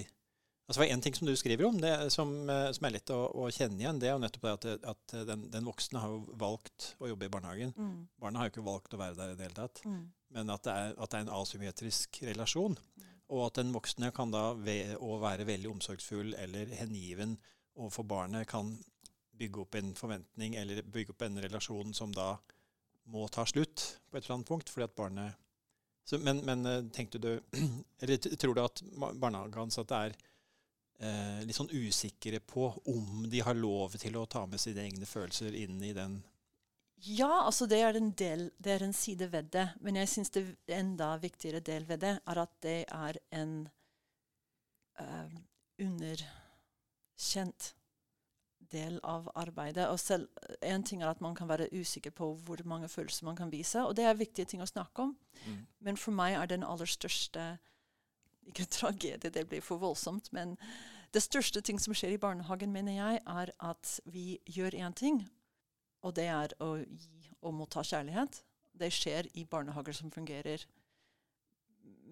Altså 0.70 0.84
En 0.86 1.00
ting 1.02 1.16
som 1.16 1.26
du 1.26 1.32
skriver 1.34 1.66
om, 1.66 1.80
det 1.82 1.92
som, 2.14 2.30
eh, 2.46 2.68
som 2.76 2.86
er 2.86 2.92
lett 2.94 3.10
å, 3.10 3.18
å 3.42 3.48
kjenne 3.50 3.82
igjen, 3.82 3.98
det 3.98 4.06
er 4.06 4.14
jo 4.14 4.22
nettopp 4.22 4.44
det 4.46 4.52
at, 4.54 4.84
at 4.92 5.14
den, 5.26 5.48
den 5.50 5.66
voksne 5.66 5.98
har 5.98 6.12
jo 6.12 6.36
valgt 6.38 6.92
å 7.02 7.08
jobbe 7.10 7.26
i 7.26 7.32
barnehagen. 7.32 7.72
Mm. 7.74 8.04
Barna 8.22 8.38
har 8.38 8.46
jo 8.46 8.54
ikke 8.54 8.66
valgt 8.68 8.94
å 8.94 9.00
være 9.00 9.18
der 9.18 9.32
i 9.32 9.38
det 9.38 9.48
hele 9.48 9.58
tatt. 9.58 9.82
Mm. 9.82 10.04
Men 10.36 10.52
at 10.54 10.68
det, 10.68 10.76
er, 10.78 10.94
at 10.94 11.10
det 11.10 11.18
er 11.18 11.26
en 11.26 11.32
asymmetrisk 11.40 12.20
relasjon. 12.28 12.78
Og 13.34 13.42
at 13.48 13.58
den 13.58 13.74
voksne 13.74 14.12
kan 14.14 14.30
da 14.30 14.44
ved 14.58 14.94
å 15.02 15.18
være 15.22 15.48
veldig 15.48 15.72
omsorgsfull 15.72 16.36
eller 16.38 16.70
hengiven 16.78 17.34
overfor 17.74 18.06
barnet, 18.06 18.46
kan 18.50 18.70
bygge 19.40 19.62
opp 19.64 19.76
en 19.78 19.92
forventning 19.98 20.56
eller 20.60 20.82
bygge 20.86 21.14
opp 21.16 21.26
en 21.26 21.42
relasjon 21.42 21.94
som 21.96 22.14
da 22.14 22.34
må 23.10 23.26
ta 23.32 23.42
slutt 23.48 23.86
på 24.06 24.18
et 24.18 24.24
eller 24.24 24.38
annet 24.38 24.54
punkt. 24.54 24.70
fordi 24.70 24.86
at 24.86 24.98
barnet... 24.98 25.46
Så, 26.06 26.18
men, 26.18 26.40
men 26.46 26.66
eh, 26.66 26.86
tenkte 26.94 27.20
du 27.22 27.28
Eller 28.02 28.16
tror 28.40 28.54
du 28.56 28.62
at 28.64 28.80
barnehageansatte 28.96 29.98
er 30.08 30.14
eh, 31.00 31.40
litt 31.46 31.56
sånn 31.56 31.72
usikre 31.72 32.40
på 32.40 32.68
om 32.92 33.24
de 33.30 33.40
har 33.44 33.56
lov 33.58 33.96
til 34.00 34.16
å 34.20 34.26
ta 34.30 34.46
med 34.46 34.60
sine 34.60 34.84
egne 34.86 35.08
følelser 35.08 35.56
inn 35.56 35.82
i 35.82 35.94
den 35.96 36.20
Ja, 37.00 37.46
altså 37.46 37.66
det 37.66 37.80
er 37.80 37.96
en 37.96 38.12
del, 38.12 38.50
det 38.58 38.74
er 38.74 38.82
en 38.84 38.92
side 38.92 39.30
ved 39.32 39.50
det. 39.54 39.70
Men 39.80 39.96
jeg 39.96 40.08
syns 40.12 40.30
det 40.34 40.44
enda 40.76 41.14
viktigere 41.16 41.62
del 41.64 41.86
ved 41.88 42.02
det 42.04 42.18
er 42.20 42.40
at 42.42 42.52
det 42.60 42.84
er 42.92 43.18
en 43.32 43.54
eh, 45.00 45.38
underkjent 45.80 47.70
del 48.70 49.00
av 49.02 49.30
arbeidet. 49.34 49.88
Og 49.88 49.98
selv 50.00 50.28
en 50.60 50.84
ting 50.84 51.02
er 51.02 51.10
at 51.10 51.22
man 51.24 51.34
kan 51.34 51.48
være 51.48 51.70
usikker 51.72 52.12
på 52.14 52.34
hvor 52.44 52.60
mange 52.68 52.88
følelser 52.88 53.26
man 53.26 53.38
kan 53.38 53.52
vise, 53.52 53.80
og 53.82 53.96
det 53.96 54.04
er 54.04 54.20
viktige 54.20 54.52
ting 54.52 54.62
å 54.62 54.68
snakke 54.68 55.08
om. 55.08 55.16
mm. 55.46 55.66
Men 55.80 55.96
for 55.96 56.12
meg 56.12 56.36
er 56.36 56.52
den 56.52 56.66
aller 56.66 56.88
største 56.88 57.54
Ikke 58.48 58.66
tragedie, 58.70 59.30
det 59.30 59.46
blir 59.48 59.60
for 59.62 59.82
voldsomt, 59.82 60.32
men 60.32 60.56
det 61.14 61.22
største 61.22 61.60
ting 61.60 61.78
som 61.82 61.94
skjer 61.94 62.14
i 62.14 62.22
barnehagen, 62.22 62.72
mener 62.72 62.94
jeg, 62.96 63.20
er 63.26 63.52
at 63.66 63.96
vi 64.06 64.38
gjør 64.46 64.76
én 64.78 64.94
ting, 64.94 65.24
og 66.06 66.14
det 66.16 66.28
er 66.30 66.54
å 66.62 66.76
gi 66.80 67.30
og 67.42 67.54
motta 67.56 67.82
kjærlighet. 67.84 68.42
Det 68.80 68.90
skjer 68.94 69.28
i 69.36 69.44
barnehager 69.44 69.96
som 69.96 70.12
fungerer. 70.12 70.64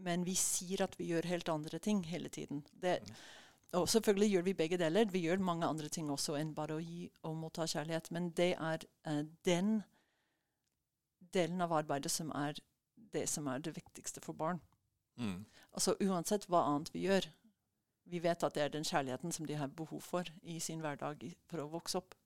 Men 0.04 0.24
vi 0.26 0.34
sier 0.38 0.82
at 0.84 0.96
vi 0.98 1.10
gjør 1.12 1.28
helt 1.30 1.48
andre 1.52 1.78
ting 1.82 2.02
hele 2.06 2.28
tiden. 2.32 2.64
Det, 2.72 2.98
og 3.76 3.88
selvfølgelig 3.88 4.30
gjør 4.32 4.46
vi 4.46 4.56
begge 4.60 4.78
deler. 4.80 5.10
Vi 5.12 5.24
gjør 5.26 5.44
mange 5.44 5.66
andre 5.66 5.88
ting 5.92 6.10
også 6.10 6.36
enn 6.38 6.54
bare 6.56 6.78
å 6.78 6.82
gi 6.82 7.08
og 7.28 7.36
motta 7.36 7.66
kjærlighet. 7.68 8.10
Men 8.14 8.30
det 8.36 8.54
er 8.54 8.84
uh, 9.08 9.24
den 9.44 9.82
delen 11.34 11.60
av 11.60 11.74
arbeidet 11.76 12.12
som 12.12 12.32
er 12.36 12.58
det 13.12 13.28
som 13.28 13.46
er 13.48 13.62
det 13.64 13.76
viktigste 13.76 14.20
for 14.24 14.36
barn. 14.36 14.60
Mm. 15.18 15.42
Altså 15.74 15.94
Uansett 16.04 16.46
hva 16.50 16.64
annet 16.70 16.92
vi 16.94 17.04
gjør. 17.06 17.26
Vi 18.08 18.22
vet 18.24 18.44
at 18.44 18.54
det 18.56 18.64
er 18.64 18.72
den 18.72 18.86
kjærligheten 18.86 19.34
som 19.34 19.46
de 19.46 19.58
har 19.58 19.68
behov 19.76 20.00
for 20.04 20.28
i 20.42 20.58
sin 20.64 20.80
hverdag 20.80 21.26
for 21.50 21.62
å 21.62 21.68
vokse 21.72 22.00
opp. 22.00 22.16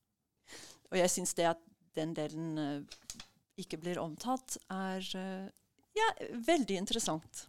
Og 0.92 0.98
jeg 1.00 1.10
syns 1.10 1.34
det 1.38 1.48
at 1.50 1.64
den 1.96 2.14
delen 2.16 2.58
uh, 2.58 3.18
ikke 3.60 3.80
blir 3.80 4.00
omtalt, 4.00 4.56
er 4.70 5.02
uh, 5.16 5.48
ja, 5.96 6.08
veldig 6.46 6.78
interessant. 6.84 7.46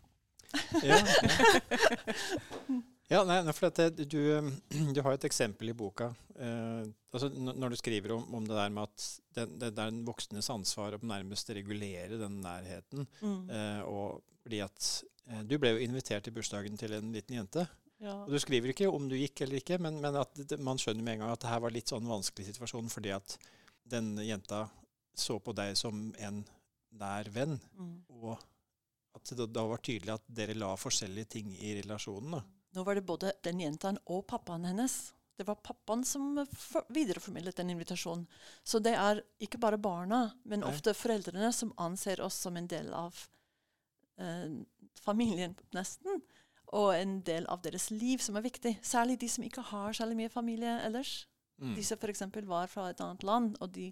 ja, 0.83 0.99
ja. 3.11 3.23
nei, 3.27 3.39
for 3.55 3.73
det, 3.75 4.05
du, 4.05 4.19
du, 4.95 4.99
har 5.01 5.15
et 5.15 5.27
eksempel 5.27 5.71
i 5.71 5.77
boka 5.77 6.11
eh, 6.39 6.83
altså 7.13 7.29
når 7.33 7.73
du 7.73 7.79
skriver 7.79 8.15
om, 8.15 8.25
om, 8.35 8.47
det 8.47 8.57
der 8.57 8.73
med 8.73 8.89
at 8.89 9.07
det, 9.35 9.45
det, 9.45 9.69
det, 9.69 9.71
er 9.77 9.91
den 9.91 10.03
voksnes 10.07 10.49
ansvar 10.53 10.97
å 10.97 11.01
nærmest 11.05 11.51
regulere 11.53 12.19
den 12.21 12.39
nærheten. 12.43 13.07
Mm. 13.21 13.41
Eh, 13.49 13.81
og 13.89 14.23
fordi 14.43 14.59
at 14.65 14.89
eh, 15.29 15.43
Du 15.47 15.57
ble 15.61 15.75
jo 15.75 15.83
invitert 15.85 16.27
i 16.27 16.33
bursdagen 16.35 16.77
til 16.79 16.95
en 16.97 17.11
liten 17.15 17.37
jente. 17.37 17.65
Ja. 18.03 18.17
Og 18.25 18.33
Du 18.33 18.39
skriver 18.41 18.73
ikke 18.73 18.89
om 18.91 19.07
du 19.09 19.15
gikk 19.19 19.45
eller 19.45 19.61
ikke, 19.61 19.79
men, 19.81 19.99
men 20.03 20.17
at 20.19 20.57
man 20.59 20.81
skjønner 20.81 21.05
med 21.05 21.17
en 21.17 21.25
gang 21.25 21.35
at 21.35 21.43
det 21.43 21.51
her 21.53 21.61
var 21.63 21.75
litt 21.75 21.93
sånn 21.93 22.09
vanskelig 22.09 22.49
situasjon 22.51 22.91
fordi 22.91 23.13
at 23.15 23.37
den 23.93 24.15
jenta 24.23 24.65
så 25.13 25.37
på 25.43 25.53
deg 25.55 25.77
som 25.77 26.09
en 26.17 26.41
nær 26.97 27.29
venn. 27.33 27.59
Mm. 27.77 27.95
Og 28.17 28.33
at 29.13 29.35
det 29.37 29.47
da 29.53 29.63
var 29.69 29.81
tydelig 29.85 30.15
at 30.15 30.25
dere 30.25 30.57
la 30.57 30.73
forskjellige 30.79 31.35
ting 31.37 31.53
i 31.61 31.75
relasjonen. 31.81 32.39
da. 32.39 32.43
Nå 32.73 32.83
var 32.83 32.95
det 32.95 33.05
både 33.05 33.33
den 33.45 33.59
jenta 33.61 33.93
og 34.05 34.25
pappaen 34.27 34.65
hennes. 34.65 35.13
Det 35.37 35.45
var 35.47 35.55
pappaen 35.65 36.03
som 36.05 36.45
videreformidlet 36.93 37.57
den 37.57 37.69
invitasjonen. 37.73 38.27
Så 38.63 38.79
det 38.79 38.93
er 38.97 39.21
ikke 39.41 39.61
bare 39.61 39.77
barna, 39.81 40.27
men 40.43 40.65
ofte 40.65 40.93
foreldrene 40.97 41.51
som 41.53 41.73
anser 41.81 42.21
oss 42.21 42.37
som 42.45 42.57
en 42.57 42.69
del 42.69 42.91
av 42.93 43.17
eh, 44.21 44.61
familien, 45.01 45.55
nesten. 45.73 46.21
Og 46.73 46.93
en 46.95 47.19
del 47.25 47.45
av 47.53 47.61
deres 47.65 47.89
liv 47.93 48.21
som 48.21 48.37
er 48.37 48.45
viktig. 48.45 48.77
Særlig 48.81 49.19
de 49.21 49.29
som 49.29 49.45
ikke 49.45 49.65
har 49.73 49.93
særlig 49.93 50.17
mye 50.23 50.33
familie 50.33 50.79
ellers. 50.85 51.27
Mm. 51.61 51.75
De 51.77 51.85
som 51.85 52.01
f.eks. 52.01 52.25
var 52.49 52.69
fra 52.69 52.89
et 52.89 53.01
annet 53.01 53.25
land, 53.25 53.57
og 53.61 53.73
de 53.73 53.91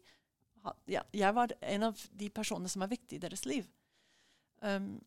ja, 0.85 1.01
jeg 1.13 1.33
var 1.33 1.53
en 1.61 1.87
av 1.89 2.01
de 2.17 2.29
personene 2.29 2.69
som 2.69 2.83
er 2.85 2.91
viktige 2.91 3.17
i 3.17 3.23
deres 3.23 3.47
liv. 3.49 3.65
Um, 4.61 4.99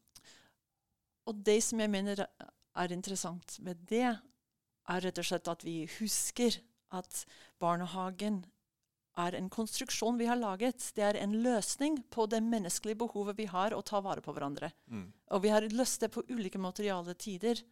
og 1.31 1.38
det 1.47 1.61
som 1.62 1.81
jeg 1.81 1.93
mener 1.93 2.25
er 2.76 2.95
interessant 2.95 3.59
med 3.64 3.83
det, 3.90 4.16
er 4.85 5.04
rett 5.04 5.21
og 5.21 5.26
slett 5.28 5.49
at 5.49 5.62
vi 5.64 5.85
husker 5.99 6.59
at 6.95 7.25
barnehagen 7.62 8.43
er 9.21 9.37
en 9.38 9.49
konstruksjon 9.50 10.19
vi 10.19 10.26
har 10.26 10.38
laget. 10.38 10.90
Det 10.97 11.04
er 11.07 11.19
en 11.21 11.37
løsning 11.45 12.00
på 12.11 12.26
det 12.31 12.43
menneskelige 12.43 12.99
behovet 13.04 13.38
vi 13.38 13.47
har 13.50 13.75
å 13.75 13.83
ta 13.87 14.00
vare 14.04 14.25
på 14.25 14.35
hverandre. 14.35 14.73
Mm. 14.90 15.07
Og 15.37 15.45
vi 15.45 15.52
har 15.54 15.66
løst 15.71 16.02
det 16.02 16.11
på 16.14 16.25
ulike 16.28 16.59
materiale 16.59 17.14
tider. 17.14 17.62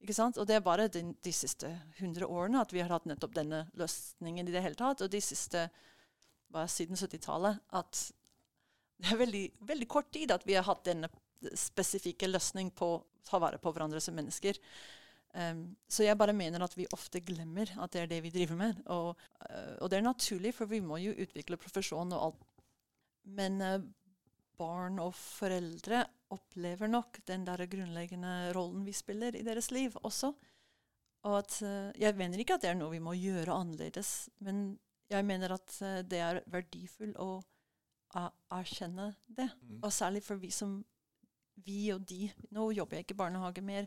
Ikke 0.00 0.16
sant? 0.16 0.38
Og 0.38 0.48
det 0.48 0.56
er 0.56 0.64
bare 0.64 0.88
de, 0.92 1.02
de 1.12 1.34
siste 1.34 1.70
hundre 1.98 2.26
årene 2.26 2.62
at 2.62 2.72
vi 2.72 2.80
har 2.80 2.92
hatt 2.94 3.08
nettopp 3.10 3.36
denne 3.36 3.66
løsningen 3.78 4.48
i 4.48 4.54
det 4.54 4.64
hele 4.64 4.78
tatt. 4.78 5.04
Og 5.04 5.12
de 5.12 5.20
siste 5.22 5.68
bare 6.48 6.70
siden 6.72 6.96
70-tallet 6.96 7.60
at 7.76 8.04
det 8.98 9.12
er 9.12 9.20
veldig, 9.20 9.44
veldig, 9.68 9.88
kort 9.90 10.08
tid 10.14 10.32
at 10.34 10.46
vi 10.48 10.56
har 10.58 10.66
hatt 10.66 10.86
denne 10.88 11.10
spesifikke 11.56 12.28
løsning 12.30 12.70
på 12.74 12.94
å 12.96 13.02
ta 13.28 13.40
vare 13.42 13.60
på 13.60 13.72
hverandre 13.72 14.00
som 14.02 14.16
mennesker. 14.18 14.58
Um, 15.36 15.76
så 15.88 16.06
jeg 16.06 16.16
bare 16.18 16.32
mener 16.32 16.62
at 16.64 16.74
vi 16.76 16.88
ofte 16.94 17.20
glemmer 17.20 17.68
at 17.82 17.92
det 17.92 18.00
er 18.02 18.10
det 18.10 18.20
vi 18.24 18.32
driver 18.32 18.58
med. 18.58 18.80
Og, 18.94 19.12
uh, 19.44 19.74
og 19.82 19.90
det 19.90 19.98
er 19.98 20.06
naturlig, 20.06 20.54
for 20.56 20.70
vi 20.70 20.80
må 20.84 21.00
jo 21.02 21.14
utvikle 21.14 21.60
profesjon 21.60 22.14
og 22.16 22.30
alt. 22.30 22.46
Men 23.38 23.60
uh, 23.60 23.76
barn 24.58 24.98
og 25.02 25.12
foreldre 25.16 26.06
opplever 26.34 26.90
nok 26.90 27.20
den 27.28 27.44
der 27.46 27.62
grunnleggende 27.70 28.54
rollen 28.56 28.84
vi 28.88 28.96
spiller 28.96 29.36
i 29.36 29.44
deres 29.46 29.70
liv 29.74 29.96
også. 30.02 30.32
Og 31.28 31.38
at, 31.42 31.60
uh, 31.60 31.92
jeg 31.98 32.16
mener 32.16 32.40
ikke 32.40 32.56
at 32.56 32.64
det 32.64 32.72
er 32.72 32.80
noe 32.80 32.94
vi 32.96 33.04
må 33.04 33.14
gjøre 33.18 33.54
annerledes, 33.54 34.30
men 34.44 34.78
jeg 35.08 35.24
mener 35.24 35.54
at 35.54 35.72
det 36.04 36.18
er 36.20 36.42
verdifullt 36.52 37.16
å 37.16 37.38
erkjenne 38.52 39.14
det. 39.24 39.46
Mm. 39.62 39.78
Og 39.80 39.92
særlig 39.92 40.20
for 40.24 40.40
vi 40.40 40.50
som 40.52 40.82
vi 41.64 41.92
og 41.94 42.06
de 42.08 42.30
Nå 42.54 42.70
jobber 42.76 42.98
jeg 42.98 43.06
ikke 43.06 43.16
i 43.16 43.22
barnehage 43.22 43.64
mer, 43.64 43.86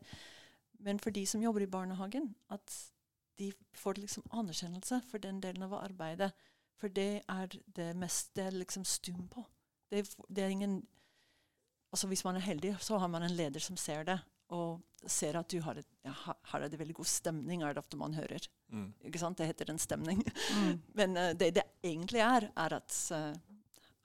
men 0.79 0.99
for 0.99 1.13
de 1.13 1.25
som 1.29 1.43
jobber 1.43 1.65
i 1.65 1.69
barnehagen, 1.71 2.33
at 2.49 2.77
de 3.39 3.51
får 3.77 4.01
liksom 4.01 4.25
anerkjennelse 4.31 5.01
for 5.09 5.21
den 5.21 5.41
delen 5.41 5.63
av 5.65 5.77
arbeidet. 5.79 6.31
For 6.81 6.89
det 6.89 7.23
er 7.29 7.57
det 7.75 7.91
mest 7.97 8.33
det 8.37 8.47
er 8.49 8.57
liksom 8.57 8.85
stum 8.85 9.27
på. 9.31 9.43
Det, 9.91 10.05
det 10.29 10.43
er 10.43 10.55
ingen 10.55 10.81
Altså 11.91 12.07
Hvis 12.07 12.23
man 12.23 12.37
er 12.39 12.45
heldig, 12.45 12.69
så 12.79 12.95
har 12.97 13.09
man 13.11 13.23
en 13.23 13.33
leder 13.35 13.59
som 13.59 13.75
ser 13.75 14.05
det 14.07 14.15
og 14.55 14.79
ser 15.07 15.35
at 15.39 15.51
du 15.51 15.57
har 15.63 15.75
et, 15.79 15.87
ja, 16.05 16.13
her 16.51 16.63
er 16.63 16.71
det 16.71 16.79
veldig 16.79 16.95
god 16.95 17.07
stemning, 17.07 17.63
er 17.63 17.73
det 17.73 17.81
ofte 17.81 17.99
man 17.99 18.15
hører. 18.15 18.45
Mm. 18.71 18.93
Ikke 19.07 19.19
sant? 19.19 19.39
Det 19.39 19.47
heter 19.49 19.71
en 19.71 19.79
stemning. 19.81 20.21
Mm. 20.55 20.81
Men 20.99 21.17
uh, 21.17 21.29
det 21.35 21.53
det 21.57 21.65
egentlig 21.83 22.23
er, 22.23 22.47
er 22.55 22.75
at 22.77 22.97
uh, 23.15 23.35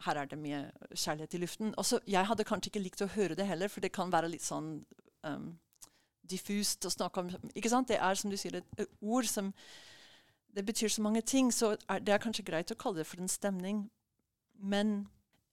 her 0.04 0.20
er 0.20 0.28
det 0.28 0.38
mye 0.38 0.62
kjærlighet 0.92 1.34
i 1.34 1.40
luften. 1.40 1.74
Også, 1.80 2.00
jeg 2.06 2.28
hadde 2.28 2.44
kanskje 2.44 2.70
ikke 2.70 2.84
likt 2.84 3.04
å 3.04 3.12
høre 3.14 3.36
det 3.38 3.46
heller, 3.48 3.70
for 3.72 3.84
det 3.84 3.94
kan 3.96 4.12
være 4.12 4.30
litt 4.32 4.44
sånn 4.44 4.70
um, 5.24 5.46
diffust 6.26 6.84
å 6.84 6.92
snakke 6.92 7.22
om. 7.22 7.30
Ikke 7.54 7.72
sant? 7.72 7.88
Det 7.88 7.98
er 8.02 8.18
som 8.18 8.32
du 8.32 8.36
sier, 8.40 8.60
et, 8.60 8.86
ord 9.00 9.28
som 9.30 9.52
det 10.56 10.64
betyr 10.66 10.92
så 10.92 11.04
mange 11.04 11.22
ting, 11.24 11.50
så 11.52 11.74
er, 11.88 12.00
det 12.04 12.14
er 12.14 12.22
kanskje 12.22 12.46
greit 12.46 12.72
å 12.72 12.78
kalle 12.80 13.00
det 13.00 13.08
for 13.08 13.20
en 13.22 13.32
stemning. 13.32 13.86
Men 14.56 15.06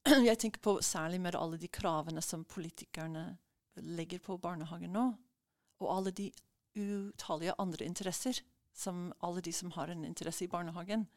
jeg 0.30 0.40
tenker 0.40 0.64
på 0.64 0.78
særlig 0.84 1.22
med 1.24 1.40
alle 1.40 1.60
de 1.60 1.72
kravene 1.72 2.24
som 2.24 2.46
politikerne 2.48 3.34
legger 3.76 4.22
på 4.22 4.38
barnehagen 4.38 4.94
nå, 4.94 5.08
og 5.82 5.90
alle 5.90 6.12
de 6.16 6.30
utallige 6.78 7.56
andre 7.60 7.86
interesser, 7.86 8.44
som 8.74 9.12
alle 9.22 9.42
de 9.46 9.52
som 9.54 9.72
har 9.76 9.92
en 9.94 10.06
interesse 10.06 10.46
i 10.46 10.52
barnehagen, 10.52 11.08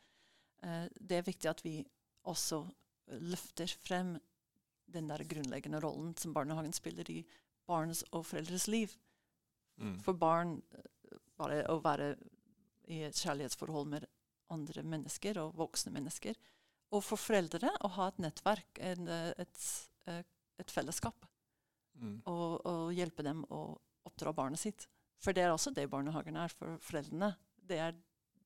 Uh, 0.65 0.89
det 1.09 1.19
er 1.19 1.27
viktig 1.27 1.49
at 1.51 1.61
vi 1.65 1.85
også 2.25 2.63
løfter 3.07 3.71
frem 3.85 4.17
den 4.87 5.11
der 5.11 5.25
grunnleggende 5.29 5.81
rollen 5.83 6.15
som 6.19 6.35
barnehagen 6.35 6.75
spiller 6.75 7.09
i 7.11 7.23
barns 7.67 8.05
og 8.13 8.27
foreldres 8.27 8.69
liv. 8.71 8.93
Mm. 9.77 9.99
For 10.05 10.17
barn 10.19 10.57
eh, 10.73 11.19
bare 11.37 11.63
å 11.73 11.81
være 11.85 12.15
i 12.93 13.03
et 13.09 13.19
kjærlighetsforhold 13.19 13.91
med 13.91 14.07
andre 14.55 14.85
mennesker 14.87 15.41
og 15.43 15.57
voksne 15.59 15.93
mennesker. 15.95 16.39
Og 16.95 17.03
for 17.03 17.19
foreldre 17.19 17.73
å 17.85 17.91
ha 17.97 18.11
et 18.11 18.21
nettverk, 18.23 18.79
en, 18.79 19.09
eh, 19.11 19.33
et, 19.43 19.65
et, 20.13 20.35
et 20.63 20.73
fellesskap 20.73 21.27
mm. 21.99 22.21
og, 22.25 22.61
og, 22.63 22.93
hjelpe 22.95 23.27
dem 23.27 23.43
å 23.51 23.69
oppdra 24.07 24.33
barnet 24.37 24.63
sitt. 24.63 24.87
For 25.23 25.35
det 25.35 25.47
er 25.47 25.55
også 25.55 25.73
det 25.75 25.89
barnehagen 25.91 26.39
er 26.39 26.53
for 26.55 26.79
foreldrene. 26.85 27.33
Det 27.67 27.81
er 27.83 27.97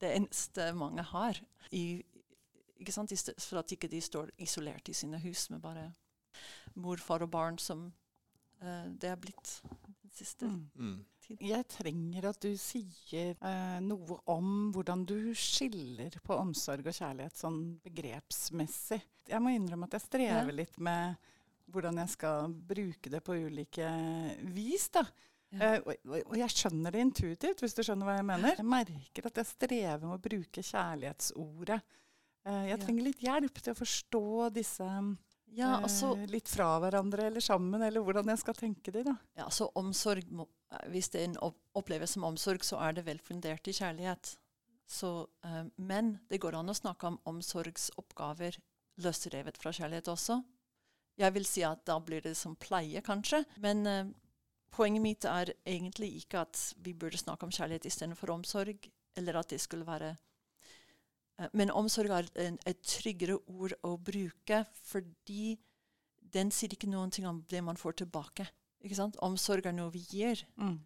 det 0.00 0.14
eneste 0.16 0.70
mange 0.72 1.04
har. 1.04 1.36
I, 1.76 2.00
ikke 2.80 2.94
sant? 2.94 3.12
For 3.44 3.60
at 3.60 3.74
ikke 3.76 3.90
de 3.92 4.00
står 4.02 4.32
isolert 4.40 4.88
i 4.88 4.96
sine 4.96 5.20
hus 5.22 5.48
med 5.52 5.62
bare 5.64 5.90
mor, 6.80 7.00
far 7.02 7.24
og 7.26 7.30
barn, 7.32 7.58
som 7.60 7.88
uh, 8.62 8.86
det 8.90 9.10
er 9.10 9.20
blitt 9.20 9.56
den 10.10 10.12
siste 10.14 10.48
mm. 10.48 10.60
mm. 10.74 10.98
tiden. 11.26 11.46
Jeg 11.50 11.66
trenger 11.70 12.28
at 12.30 12.40
du 12.42 12.50
sier 12.60 13.34
uh, 13.42 13.78
noe 13.84 14.20
om 14.30 14.70
hvordan 14.74 15.04
du 15.08 15.32
skiller 15.38 16.20
på 16.24 16.38
omsorg 16.38 16.86
og 16.86 16.96
kjærlighet 16.96 17.40
sånn 17.40 17.60
begrepsmessig. 17.84 19.00
Jeg 19.30 19.42
må 19.42 19.54
innrømme 19.54 19.90
at 19.90 19.98
jeg 19.98 20.06
strever 20.08 20.52
ja. 20.52 20.58
litt 20.62 20.80
med 20.82 21.30
hvordan 21.70 22.00
jeg 22.02 22.14
skal 22.16 22.50
bruke 22.50 23.12
det 23.12 23.20
på 23.22 23.36
ulike 23.46 23.90
vis. 24.54 24.88
da. 24.96 25.04
Ja. 25.50 25.76
Uh, 25.76 25.92
og, 25.92 26.12
og, 26.28 26.36
jeg 26.38 26.54
skjønner 26.54 26.94
det 26.94 27.06
intuitivt, 27.06 27.62
hvis 27.62 27.74
du 27.74 27.82
skjønner 27.82 28.06
hva 28.06 28.18
jeg 28.20 28.26
mener. 28.26 28.58
Jeg 28.58 28.70
merker 28.70 29.30
at 29.30 29.40
jeg 29.42 29.50
strever 29.50 30.04
med 30.04 30.16
å 30.18 30.22
bruke 30.22 30.62
kjærlighetsordet. 30.62 31.80
Uh, 32.48 32.64
jeg 32.70 32.80
trenger 32.80 33.04
litt 33.04 33.24
hjelp 33.24 33.58
til 33.60 33.74
å 33.74 33.76
forstå 33.78 34.24
disse 34.56 34.86
ja, 35.52 35.74
altså, 35.76 36.14
uh, 36.16 36.22
litt 36.30 36.48
fra 36.48 36.70
hverandre 36.80 37.26
eller 37.28 37.44
sammen, 37.44 37.82
eller 37.84 38.04
hvordan 38.04 38.30
jeg 38.32 38.40
skal 38.40 38.56
tenke 38.56 38.94
de, 38.94 39.02
da. 39.10 39.16
Ja, 39.36 39.50
så 39.52 39.68
omsorg, 39.78 40.30
Hvis 40.88 41.10
det 41.12 41.26
oppleves 41.76 42.16
som 42.16 42.24
omsorg, 42.24 42.64
så 42.64 42.80
er 42.80 42.96
det 42.96 43.04
vel 43.08 43.20
fundert 43.20 43.68
i 43.68 43.74
kjærlighet. 43.76 44.36
Så, 44.90 45.28
men 45.78 46.16
det 46.26 46.40
går 46.42 46.56
an 46.58 46.70
å 46.70 46.74
snakke 46.74 47.06
om 47.06 47.18
omsorgsoppgaver 47.30 48.56
løsrevet 48.98 49.58
fra 49.60 49.70
kjærlighet 49.70 50.08
også. 50.10 50.40
Jeg 51.20 51.34
vil 51.36 51.46
si 51.46 51.62
at 51.62 51.84
da 51.86 52.00
blir 52.02 52.24
det 52.24 52.32
som 52.34 52.56
pleie, 52.58 52.98
kanskje. 53.06 53.44
Men 53.62 53.86
poenget 54.74 55.04
mitt 55.04 55.26
er 55.30 55.52
egentlig 55.62 56.24
ikke 56.24 56.42
at 56.42 56.58
vi 56.82 56.96
burde 56.98 57.20
snakke 57.22 57.46
om 57.46 57.54
kjærlighet 57.54 57.86
istedenfor 57.86 58.34
omsorg, 58.34 58.90
eller 59.14 59.38
at 59.38 59.54
det 59.54 59.60
skulle 59.62 59.86
være 59.86 60.16
Men 61.56 61.72
omsorg 61.72 62.12
er 62.12 62.28
en, 62.44 62.58
et 62.68 62.80
tryggere 62.84 63.38
ord 63.48 63.74
å 63.86 63.94
bruke, 63.96 64.64
fordi 64.84 65.54
den 66.34 66.52
sier 66.54 66.74
ikke 66.74 66.90
noen 66.90 67.12
ting 67.14 67.26
om 67.28 67.42
det 67.50 67.62
man 67.64 67.78
får 67.80 68.02
tilbake. 68.02 68.46
Ikke 68.84 68.98
sant? 68.98 69.18
Omsorg 69.24 69.66
er 69.68 69.74
noe 69.76 69.92
vi 69.94 70.04
gir. 70.08 70.44
Mm. 70.60 70.78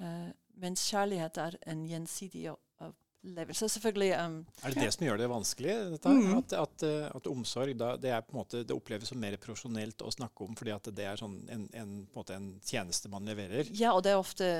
Uh, 0.00 0.30
mens 0.60 0.82
kjærlighet 0.88 1.38
er 1.40 1.56
en 1.72 1.84
gjensidig 1.88 2.48
opplevelse. 2.50 3.68
Selvfølgelig 3.76 4.10
um, 4.18 4.40
Er 4.64 4.74
det 4.74 4.84
det 4.86 4.90
som 4.96 5.06
gjør 5.06 5.20
det 5.20 5.30
vanskelig? 5.30 5.76
Dette? 5.94 6.16
Mm. 6.16 6.34
At, 6.38 6.56
at, 6.56 6.84
eh, 6.88 7.06
at 7.16 7.30
omsorg 7.30 7.76
da, 7.80 7.94
det, 8.00 8.12
er 8.16 8.24
på 8.24 8.34
en 8.34 8.40
måte, 8.40 8.64
det 8.64 8.76
oppleves 8.76 9.12
som 9.12 9.20
mer 9.20 9.36
profesjonelt 9.40 10.04
å 10.04 10.12
snakke 10.12 10.44
om, 10.44 10.56
fordi 10.58 10.74
at 10.74 10.90
det 10.96 11.06
er 11.08 11.20
sånn 11.20 11.38
en, 11.48 11.64
en, 11.72 11.96
på 12.08 12.20
en, 12.20 12.20
måte 12.22 12.36
en 12.36 12.50
tjeneste 12.64 13.12
man 13.12 13.28
leverer? 13.28 13.68
Ja, 13.76 13.94
og 13.94 14.04
det 14.04 14.14
er 14.14 14.20
ofte 14.20 14.50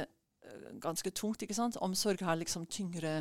ganske 0.80 1.12
tungt. 1.14 1.42
ikke 1.44 1.56
sant? 1.56 1.78
Omsorg 1.84 2.22
har 2.24 2.38
liksom 2.40 2.66
tyngre 2.70 3.20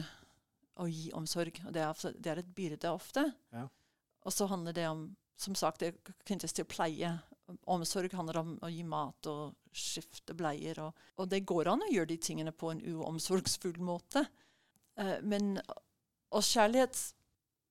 å 0.79 0.87
gi 0.89 1.09
omsorg. 1.17 1.59
og 1.65 1.73
Det 1.75 1.83
er, 1.83 2.13
det 2.15 2.31
er 2.31 2.41
et 2.41 2.53
byrde 2.55 2.91
ofte. 2.91 3.25
Ja. 3.55 3.65
Og 4.25 4.35
så 4.35 4.47
handler 4.49 4.75
det 4.75 4.87
om 4.89 5.09
som 5.39 5.55
sagt, 5.55 5.79
det 5.79 6.15
knyttes 6.27 6.53
til 6.55 6.67
pleie. 6.67 7.13
Omsorg 7.71 8.11
handler 8.17 8.41
om 8.41 8.49
å 8.65 8.69
gi 8.71 8.81
mat 8.83 9.29
og 9.31 9.55
skifte 9.71 10.35
bleier. 10.37 10.81
Og, 10.83 11.05
og 11.15 11.29
det 11.31 11.45
går 11.47 11.71
an 11.71 11.85
å 11.85 11.91
gjøre 11.93 12.11
de 12.11 12.17
tingene 12.21 12.51
på 12.51 12.73
en 12.73 12.81
uomsorgsfull 12.83 13.79
måte. 13.83 14.25
Uh, 14.99 15.17
men 15.23 15.55
og 16.29 16.43
kjærlighet 16.45 16.99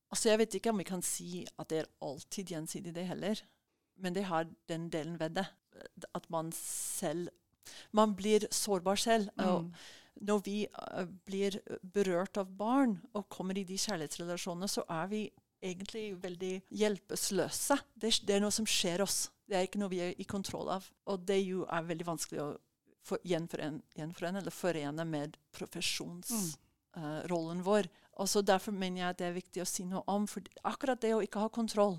altså 0.08 0.30
Jeg 0.30 0.38
vet 0.40 0.54
ikke 0.56 0.72
om 0.72 0.80
vi 0.80 0.88
kan 0.88 1.02
si 1.04 1.42
at 1.60 1.68
det 1.68 1.82
er 1.82 1.90
alltid 2.00 2.54
gjensidig, 2.54 2.94
det 2.96 3.04
heller. 3.10 3.42
Men 4.00 4.14
det 4.16 4.24
har 4.30 4.48
den 4.70 4.88
delen 4.88 5.18
ved 5.20 5.36
det. 5.36 5.44
At 6.16 6.30
man 6.32 6.48
selv 6.56 7.28
Man 7.92 8.16
blir 8.16 8.46
sårbar 8.50 8.96
selv. 8.96 9.28
Mm. 9.36 9.44
Og 9.44 9.74
når 10.20 10.44
vi 10.44 10.66
uh, 10.66 11.04
blir 11.26 11.58
berørt 11.82 12.38
av 12.40 12.50
barn 12.58 12.98
og 13.14 13.28
kommer 13.32 13.58
i 13.58 13.66
de 13.68 13.78
kjærlighetsrelasjonene, 13.78 14.68
så 14.70 14.84
er 14.88 15.10
vi 15.10 15.24
egentlig 15.62 16.12
veldig 16.22 16.54
hjelpeløse. 16.80 17.78
Det, 17.94 18.12
det, 18.22 18.36
er 18.36 18.44
noe 18.44 18.54
som 18.54 18.66
skjer 18.68 19.02
oss. 19.02 19.28
Det 19.48 19.58
er 19.58 19.66
ikke 19.66 19.80
noe 19.82 19.92
vi 19.92 20.02
er 20.04 20.14
i 20.18 20.28
kontroll 20.28 20.70
av. 20.70 20.86
Og 21.10 21.26
det 21.26 21.40
jo 21.42 21.64
er 21.66 21.88
veldig 21.88 22.08
vanskelig 22.08 22.42
å 22.44 22.48
for, 23.08 23.18
gjenforene, 23.24 23.80
gjenforene 23.96 24.42
eller 24.42 24.52
forene 24.52 25.04
med 25.08 25.38
profesjonsrollen 25.56 27.58
Mm. 27.58 27.60
uh, 27.60 27.64
vår. 27.64 27.88
Og 28.18 28.28
så 28.28 28.42
Derfor 28.42 28.72
mener 28.72 29.00
jeg 29.00 29.08
at 29.08 29.18
det 29.18 29.26
er 29.26 29.32
viktig 29.32 29.62
å 29.62 29.68
si 29.68 29.84
noe 29.84 30.02
om. 30.06 30.26
For 30.26 30.42
akkurat 30.64 31.00
det 31.00 31.14
å 31.14 31.22
ikke 31.22 31.40
ha 31.40 31.48
kontroll, 31.48 31.98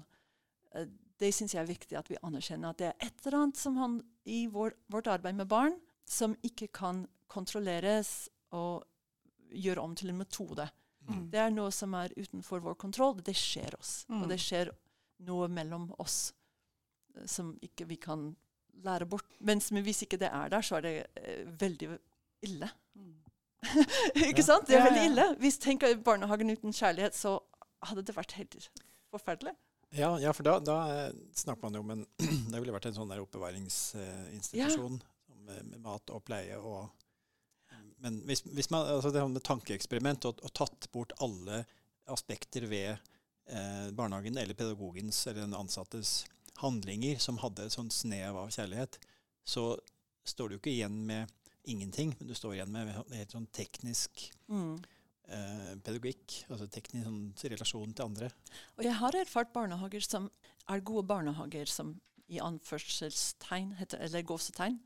uh, 0.75 0.85
det 1.19 1.33
syns 1.33 1.53
jeg 1.53 1.61
er 1.61 1.67
viktig 1.67 1.97
at 1.97 2.09
vi 2.09 2.17
anerkjenner. 2.21 2.69
At 2.69 2.77
det 2.77 2.87
er 2.87 3.07
et 3.07 3.25
eller 3.25 3.37
annet 3.43 3.57
som 3.57 3.77
han, 3.77 4.03
i 4.25 4.47
vår, 4.47 4.73
vårt 4.87 5.07
arbeid 5.07 5.35
med 5.35 5.47
barn 5.47 5.79
som 6.05 6.35
ikke 6.43 6.67
kan 6.73 7.07
kontrolleres 7.31 8.27
og 8.57 8.83
gjøre 9.53 9.81
om 9.81 9.95
til 9.97 10.11
en 10.11 10.19
metode. 10.21 10.65
Mm. 11.09 11.23
Det 11.33 11.39
er 11.41 11.53
noe 11.53 11.71
som 11.73 11.93
er 11.97 12.13
utenfor 12.17 12.61
vår 12.65 12.75
kontroll. 12.81 13.17
Det 13.25 13.33
skjer 13.37 13.77
oss. 13.79 14.03
Mm. 14.09 14.23
Og 14.23 14.29
det 14.33 14.37
skjer 14.43 14.71
noe 15.29 15.47
mellom 15.51 15.89
oss 16.01 16.33
eh, 17.15 17.25
som 17.29 17.55
ikke 17.65 17.87
vi 17.89 17.97
kan 18.01 18.29
lære 18.85 19.07
bort. 19.09 19.25
Mens 19.43 19.71
men 19.75 19.83
hvis 19.87 20.03
ikke 20.05 20.19
det 20.21 20.29
er 20.31 20.51
der, 20.53 20.65
så 20.65 20.77
er 20.79 20.85
det 20.85 20.93
eh, 21.19 21.45
veldig 21.59 21.95
ille. 22.47 22.69
ikke 24.29 24.39
Ja. 24.43 24.45
sant? 24.45 24.67
Det 24.69 24.77
er 24.77 24.83
Ja, 24.83 24.85
veldig 24.91 25.07
ille. 25.11 25.25
Hvis 25.41 25.57
tenker 25.59 25.97
barnehagen 26.05 26.53
uten 26.53 26.71
kjærlighet, 26.75 27.17
så 27.17 27.39
hadde 27.83 28.05
det 28.05 28.15
vært 28.15 28.37
helt 28.37 28.69
forferdelig. 29.11 29.55
Ja, 29.97 30.13
ja 30.21 30.31
for 30.37 30.45
da, 30.45 30.59
da 30.61 30.77
eh, 30.93 31.17
snakker 31.35 31.65
man 31.65 31.75
jo 31.75 31.81
om 31.81 31.91
en 31.97 32.05
Det 32.53 32.59
ville 32.61 32.75
vært 32.75 32.85
en 32.91 32.97
sånn 32.99 33.09
der 33.09 33.23
oppbevaringsinstitusjon 33.25 34.99
med, 35.47 35.63
med 35.71 35.79
mat 35.81 36.11
og 36.13 36.21
pleie 36.27 36.57
og 36.61 36.89
Men 38.03 38.21
hvis, 38.27 38.43
hvis 38.47 38.69
man 38.71 38.87
altså 38.87 39.11
det 39.13 39.23
med 39.27 39.43
tankeeksperiment 39.45 40.27
og, 40.29 40.41
og 40.45 40.53
tatt 40.55 40.87
bort 40.93 41.15
alle 41.23 41.63
aspekter 42.09 42.65
ved 42.69 42.91
eh, 42.93 43.89
barnehagen 43.95 44.37
eller 44.39 44.57
pedagogens 44.57 45.25
eller 45.27 45.43
den 45.43 45.57
ansattes 45.57 46.23
handlinger 46.59 47.19
som 47.21 47.39
hadde 47.43 47.67
et 47.67 47.75
sånt 47.75 47.93
snev 47.95 48.37
av 48.39 48.51
kjærlighet, 48.55 48.97
så 49.47 49.73
står 50.27 50.49
du 50.49 50.57
ikke 50.57 50.73
igjen 50.73 50.97
med 51.07 51.29
ingenting, 51.69 52.15
men 52.19 52.29
du 52.29 52.35
står 52.37 52.57
igjen 52.57 52.71
med 52.73 52.91
helt 53.13 53.35
sånn 53.35 53.47
teknisk 53.55 54.29
Mm. 54.49 54.79
eh, 55.29 55.73
pedagogikk, 55.85 56.43
altså 56.49 56.65
teknisk 56.71 57.05
sånn, 57.05 57.33
relasjon 57.53 57.93
til 57.93 58.07
andre. 58.07 58.31
Og 58.77 58.83
jeg 58.87 58.95
har 58.97 59.17
erfart 59.19 59.53
barnehager 59.53 60.01
som 60.01 60.29
er 60.69 60.81
gode 60.81 61.05
barnehager, 61.07 61.69
som 61.69 61.99
i 62.29 62.39
anførselstegn, 62.41 63.75
heter, 63.79 64.01
eller 64.05 64.25
gåsetegn. 64.25 64.79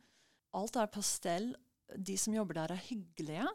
Alt 0.53 0.75
er 0.79 0.87
på 0.91 1.01
stell. 1.03 1.53
De 1.97 2.17
som 2.17 2.33
jobber 2.35 2.53
der, 2.61 2.71
er 2.75 2.85
hyggelige 2.89 3.47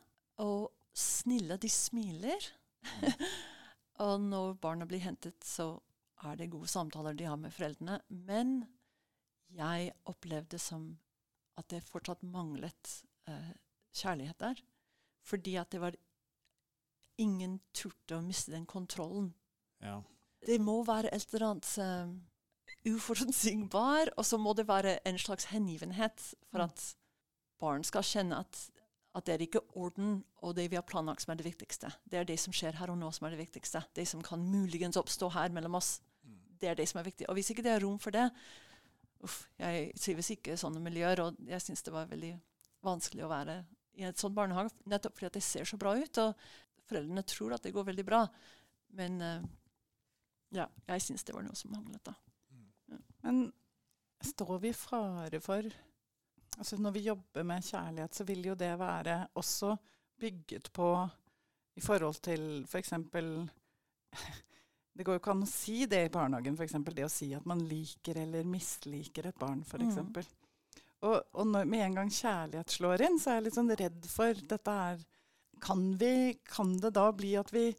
og 0.44 0.70
snille. 0.94 1.57
De 1.59 1.68
smiler. 1.70 2.48
og 4.05 4.20
når 4.22 4.55
barna 4.62 4.87
blir 4.88 5.03
hentet, 5.03 5.38
så 5.44 5.72
er 6.27 6.37
det 6.38 6.51
gode 6.51 6.68
samtaler 6.70 7.14
de 7.18 7.27
har 7.29 7.37
med 7.38 7.53
foreldrene. 7.55 8.01
Men 8.11 8.61
jeg 9.55 9.92
opplevde 10.11 10.59
som 10.61 10.90
at 11.59 11.68
det 11.72 11.83
fortsatt 11.87 12.22
manglet 12.22 12.92
eh, 13.31 13.55
kjærlighet 13.98 14.38
der. 14.42 14.61
Fordi 15.27 15.57
at 15.59 15.70
det 15.74 15.81
var 15.83 15.96
ingen 17.18 17.59
turte 17.74 18.18
å 18.18 18.22
miste 18.22 18.53
den 18.55 18.66
kontrollen 18.70 19.33
Ja. 19.83 19.96
det 20.46 20.61
må 20.62 20.85
være 20.87 21.11
et 21.14 21.24
eller 21.35 21.48
annet 21.48 21.70
um, 21.83 22.12
uforutsigbar, 22.87 24.12
og 24.16 24.24
så 24.27 24.38
må 24.38 24.53
det 24.55 24.68
være 24.68 24.98
en 25.07 25.18
slags 25.18 25.48
hengivenhet 25.51 26.22
for 26.53 26.62
Mm. 26.62 26.64
at 26.70 26.85
barn 27.61 27.85
skal 27.87 28.07
kjenne 28.07 28.40
at, 28.44 28.61
at 29.16 29.27
det 29.27 29.35
er 29.35 29.44
ikke 29.47 29.64
orden 29.79 30.21
og 30.42 30.55
det 30.59 30.68
vi 30.71 30.79
har 30.79 30.87
planlagt 30.87 31.25
som 31.25 31.33
er 31.35 31.40
det 31.40 31.49
viktigste. 31.49 31.90
Det 32.05 32.21
er 32.21 32.29
det 32.29 32.38
som 32.40 32.55
skjer 32.55 32.79
her 32.79 32.92
og 32.92 32.99
nå 33.01 33.11
som 33.14 33.27
er 33.27 33.35
det 33.35 33.42
viktigste. 33.42 33.83
Det 33.94 34.07
som 34.09 34.23
kan 34.25 34.42
muligens 34.42 34.99
oppstå 35.01 35.31
her 35.35 35.55
mellom 35.55 35.79
oss. 35.81 35.99
Mm. 36.23 36.40
Det 36.61 36.71
er 36.71 36.79
det 36.79 36.88
som 36.90 37.01
er 37.01 37.09
viktig. 37.09 37.29
Og 37.29 37.38
hvis 37.38 37.51
ikke 37.55 37.64
det 37.66 37.75
er 37.75 37.85
rom 37.85 37.99
for 38.03 38.14
det 38.14 38.29
uff, 39.25 39.49
Jeg 39.59 39.92
trives 39.99 40.31
ikke 40.31 40.55
i 40.55 40.61
sånne 40.61 40.83
miljøer, 40.83 41.21
og 41.25 41.38
jeg 41.49 41.64
syns 41.64 41.83
det 41.83 41.94
var 41.94 42.11
veldig 42.11 42.37
vanskelig 42.87 43.25
å 43.27 43.33
være 43.33 43.59
i 43.99 44.07
et 44.07 44.21
sånt 44.21 44.37
barnehage, 44.37 44.77
nettopp 44.87 45.16
fordi 45.18 45.27
at 45.27 45.38
det 45.40 45.42
ser 45.42 45.66
så 45.66 45.79
bra 45.81 45.97
ut, 45.99 46.21
og 46.23 46.37
foreldrene 46.87 47.25
tror 47.27 47.57
at 47.57 47.64
det 47.66 47.75
går 47.75 47.88
veldig 47.88 48.05
bra. 48.07 48.21
Men 48.94 49.18
uh, 49.18 49.49
ja, 50.55 50.68
jeg 50.87 51.03
syns 51.03 51.27
det 51.27 51.35
var 51.35 51.42
noe 51.42 51.59
som 51.59 51.75
manglet, 51.75 52.03
da. 52.07 52.14
Men 53.27 53.49
står 54.25 54.61
vi 54.62 54.71
i 54.71 54.77
fare 54.77 55.40
for 55.42 55.66
altså 56.59 56.77
Når 56.77 56.90
vi 56.97 57.07
jobber 57.07 57.47
med 57.47 57.62
kjærlighet, 57.62 58.14
så 58.14 58.25
vil 58.27 58.44
jo 58.51 58.55
det 58.59 58.73
være 58.79 59.21
også 59.38 59.77
bygget 60.18 60.71
på 60.75 60.90
i 61.79 61.81
forhold 61.81 62.21
til 62.23 62.64
f.eks. 62.66 62.92
Det 64.99 65.05
går 65.07 65.14
jo 65.14 65.21
ikke 65.21 65.31
an 65.31 65.44
å 65.47 65.47
si 65.47 65.85
det 65.87 66.01
i 66.09 66.11
barnehagen, 66.11 66.57
f.eks. 66.59 66.75
det 66.90 67.05
å 67.07 67.12
si 67.12 67.29
at 67.37 67.44
man 67.47 67.61
liker 67.71 68.18
eller 68.18 68.49
misliker 68.49 69.29
et 69.31 69.38
barn, 69.38 69.61
f.eks. 69.62 70.01
Mm. 70.03 70.16
Og, 71.07 71.21
og 71.38 71.47
når 71.47 71.68
med 71.71 71.85
en 71.85 72.01
gang 72.01 72.11
kjærlighet 72.11 72.75
slår 72.75 73.05
inn, 73.07 73.21
så 73.23 73.31
er 73.31 73.38
jeg 73.38 73.47
litt 73.47 73.59
sånn 73.61 73.77
redd 73.79 74.11
for 74.11 74.42
dette 74.51 74.75
her 74.81 75.07
Kan, 75.62 75.85
vi, 75.99 76.38
kan 76.47 76.77
det 76.79 76.92
da 76.94 77.09
bli 77.14 77.33
at 77.38 77.49
vi, 77.51 77.71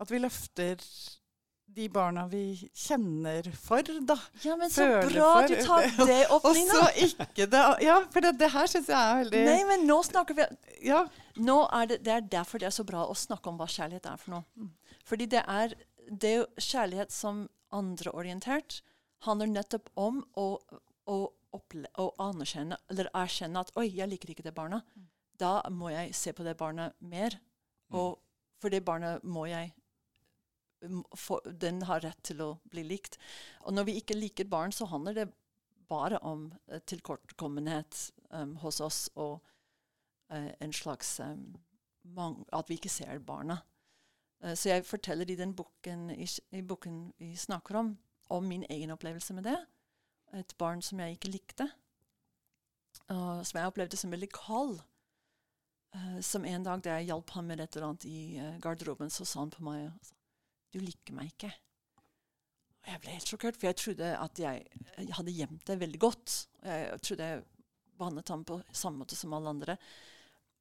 at 0.00 0.10
vi 0.12 0.18
løfter 0.20 0.82
de 1.76 1.86
barna 1.92 2.22
vi 2.32 2.42
kjenner 2.72 3.46
for, 3.60 3.82
da? 4.08 4.16
Ja, 4.42 4.54
men 4.56 4.70
så 4.72 4.86
Føler 4.86 5.10
bra 5.12 5.30
for- 5.34 5.48
du 5.48 5.56
tar 5.66 6.06
det 6.08 6.18
opp, 6.34 6.44
Og 6.48 6.56
så 6.56 6.86
ikke 7.04 7.46
det 7.52 7.62
Ja, 7.84 7.98
for 8.12 8.24
det, 8.24 8.32
det 8.40 8.48
her 8.54 8.70
syns 8.72 8.88
jeg 8.88 8.96
er 8.96 9.20
veldig 9.24 9.42
Nei, 9.44 9.58
men 9.68 9.84
nå 9.88 9.98
snakker 10.06 10.38
vi 10.38 10.46
Ja. 10.88 11.02
nå 11.36 11.58
er 11.80 11.86
det, 11.92 11.98
det 12.06 12.14
er 12.14 12.24
derfor 12.38 12.58
det 12.62 12.70
er 12.70 12.76
så 12.78 12.84
bra 12.88 13.04
å 13.06 13.14
snakke 13.16 13.52
om 13.52 13.58
hva 13.60 13.66
kjærlighet 13.68 14.08
er 14.08 14.16
for 14.22 14.30
noe. 14.38 14.44
Mm. 14.56 14.70
Fordi 15.04 15.26
det 15.36 15.42
er, 15.46 15.74
det 16.08 16.30
er 16.32 16.36
jo 16.40 16.46
kjærlighet 16.70 17.12
som 17.12 17.44
andreorientert 17.76 18.80
handler 19.26 19.46
nettopp 19.52 19.88
om 19.96 20.22
å, 20.36 20.46
å, 21.12 21.16
å 21.56 22.06
anerkjenne 22.22 22.76
eller 22.90 23.08
erkjenne 23.14 23.60
at 23.60 23.70
'oi, 23.76 23.88
jeg 23.96 24.08
liker 24.08 24.32
ikke 24.32 24.44
det 24.46 24.54
barna'. 24.56 24.82
Mm. 24.96 25.08
Da 25.38 25.60
må 25.70 25.90
jeg 25.92 26.14
se 26.16 26.32
på 26.32 26.44
det 26.44 26.56
barnet 26.56 26.94
mer. 27.00 27.36
Og 27.92 28.16
for 28.60 28.72
det 28.72 28.84
barnet 28.84 29.22
må 29.24 29.44
jeg 29.50 29.72
Den 31.60 31.82
har 31.88 32.02
rett 32.04 32.22
til 32.26 32.42
å 32.44 32.50
bli 32.70 32.84
likt. 32.84 33.16
Og 33.64 33.74
når 33.74 33.88
vi 33.88 33.98
ikke 34.00 34.18
liker 34.18 34.48
barn, 34.50 34.72
så 34.72 34.88
handler 34.90 35.16
det 35.16 35.26
bare 35.88 36.18
om 36.18 36.54
uh, 36.72 36.78
tilkortkommenhet 36.78 38.12
um, 38.30 38.56
hos 38.56 38.80
oss 38.80 39.06
og 39.14 39.40
uh, 40.32 40.50
en 40.60 40.72
slags 40.72 41.20
um, 41.20 41.56
At 42.52 42.68
vi 42.68 42.78
ikke 42.78 42.92
ser 42.92 43.18
barna. 43.18 43.60
Uh, 44.42 44.54
så 44.54 44.68
jeg 44.68 44.86
forteller 44.86 45.30
i 45.30 45.38
den 45.38 45.54
boken, 45.54 46.10
i, 46.10 46.28
i 46.52 46.62
boken 46.62 47.12
vi 47.18 47.36
snakker 47.36 47.76
om, 47.76 47.96
om 48.30 48.44
min 48.44 48.66
egen 48.70 48.90
opplevelse 48.90 49.34
med 49.34 49.44
det. 49.44 49.58
Et 50.34 50.54
barn 50.58 50.82
som 50.82 51.00
jeg 51.00 51.16
ikke 51.16 51.30
likte. 51.30 51.70
som 53.08 53.58
jeg 53.58 53.66
opplevde 53.66 53.96
som 53.96 54.10
veldig 54.10 54.28
kald. 54.34 54.80
Som 56.20 56.44
en 56.44 56.64
dag 56.64 56.82
da 56.82 56.96
jeg 56.96 57.06
hjalp 57.06 57.30
ham 57.30 57.44
med 57.44 57.60
et 57.60 57.76
eller 57.76 57.86
annet 57.86 58.04
i 58.04 58.58
garderoben, 58.60 59.10
så 59.10 59.24
sa 59.24 59.40
han 59.40 59.50
på 59.50 59.62
meg 59.62 59.92
Du 60.76 60.82
liker 60.84 61.16
meg 61.16 61.30
ikke. 61.32 61.48
Og 62.84 62.90
jeg 62.92 63.00
ble 63.00 63.14
helt 63.14 63.30
sjokkert, 63.30 63.56
for 63.56 63.70
jeg 63.70 63.78
trodde 63.80 64.10
at 64.20 64.40
jeg, 64.42 64.66
jeg 64.98 65.14
hadde 65.16 65.32
gjemt 65.32 65.62
det 65.70 65.78
veldig 65.80 66.00
godt. 66.02 66.34
Jeg 66.60 66.98
trodde 67.00 67.30
jeg 67.30 67.46
behandlet 67.96 68.32
ham 68.34 68.44
på 68.44 68.58
samme 68.76 69.00
måte 69.00 69.16
som 69.16 69.32
alle 69.32 69.54
andre. 69.56 69.78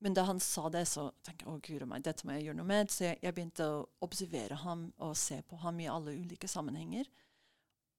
Men 0.06 0.16
da 0.16 0.24
han 0.30 0.40
sa 0.40 0.70
det, 0.72 0.86
så 0.88 1.10
tenkte 1.26 1.44
jeg 1.44 1.52
å 1.52 1.60
guri 1.68 1.90
meg, 1.90 2.06
dette 2.06 2.24
må 2.24 2.38
jeg 2.38 2.48
gjøre 2.48 2.60
noe 2.62 2.70
med. 2.70 2.94
Så 2.94 3.10
jeg, 3.10 3.20
jeg 3.26 3.36
begynte 3.36 3.68
å 3.68 3.84
observere 4.08 4.62
ham 4.64 4.88
og 5.04 5.18
se 5.20 5.42
på 5.44 5.60
ham 5.66 5.84
i 5.84 5.90
alle 5.92 6.16
ulike 6.16 6.48
sammenhenger. 6.52 7.12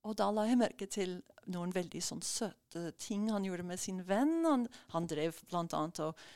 Og 0.07 0.16
da 0.16 0.31
la 0.33 0.46
jeg 0.48 0.61
merke 0.61 0.88
til 0.88 1.18
noen 1.52 1.74
veldig 1.74 2.00
sånn 2.05 2.24
søte 2.24 2.94
ting 3.02 3.29
han 3.29 3.44
gjorde 3.44 3.68
med 3.68 3.83
sin 3.83 4.00
venn. 4.09 4.38
Han, 4.46 4.64
han 4.94 5.11
drev 5.11 5.37
annet 5.52 6.02
og 6.07 6.26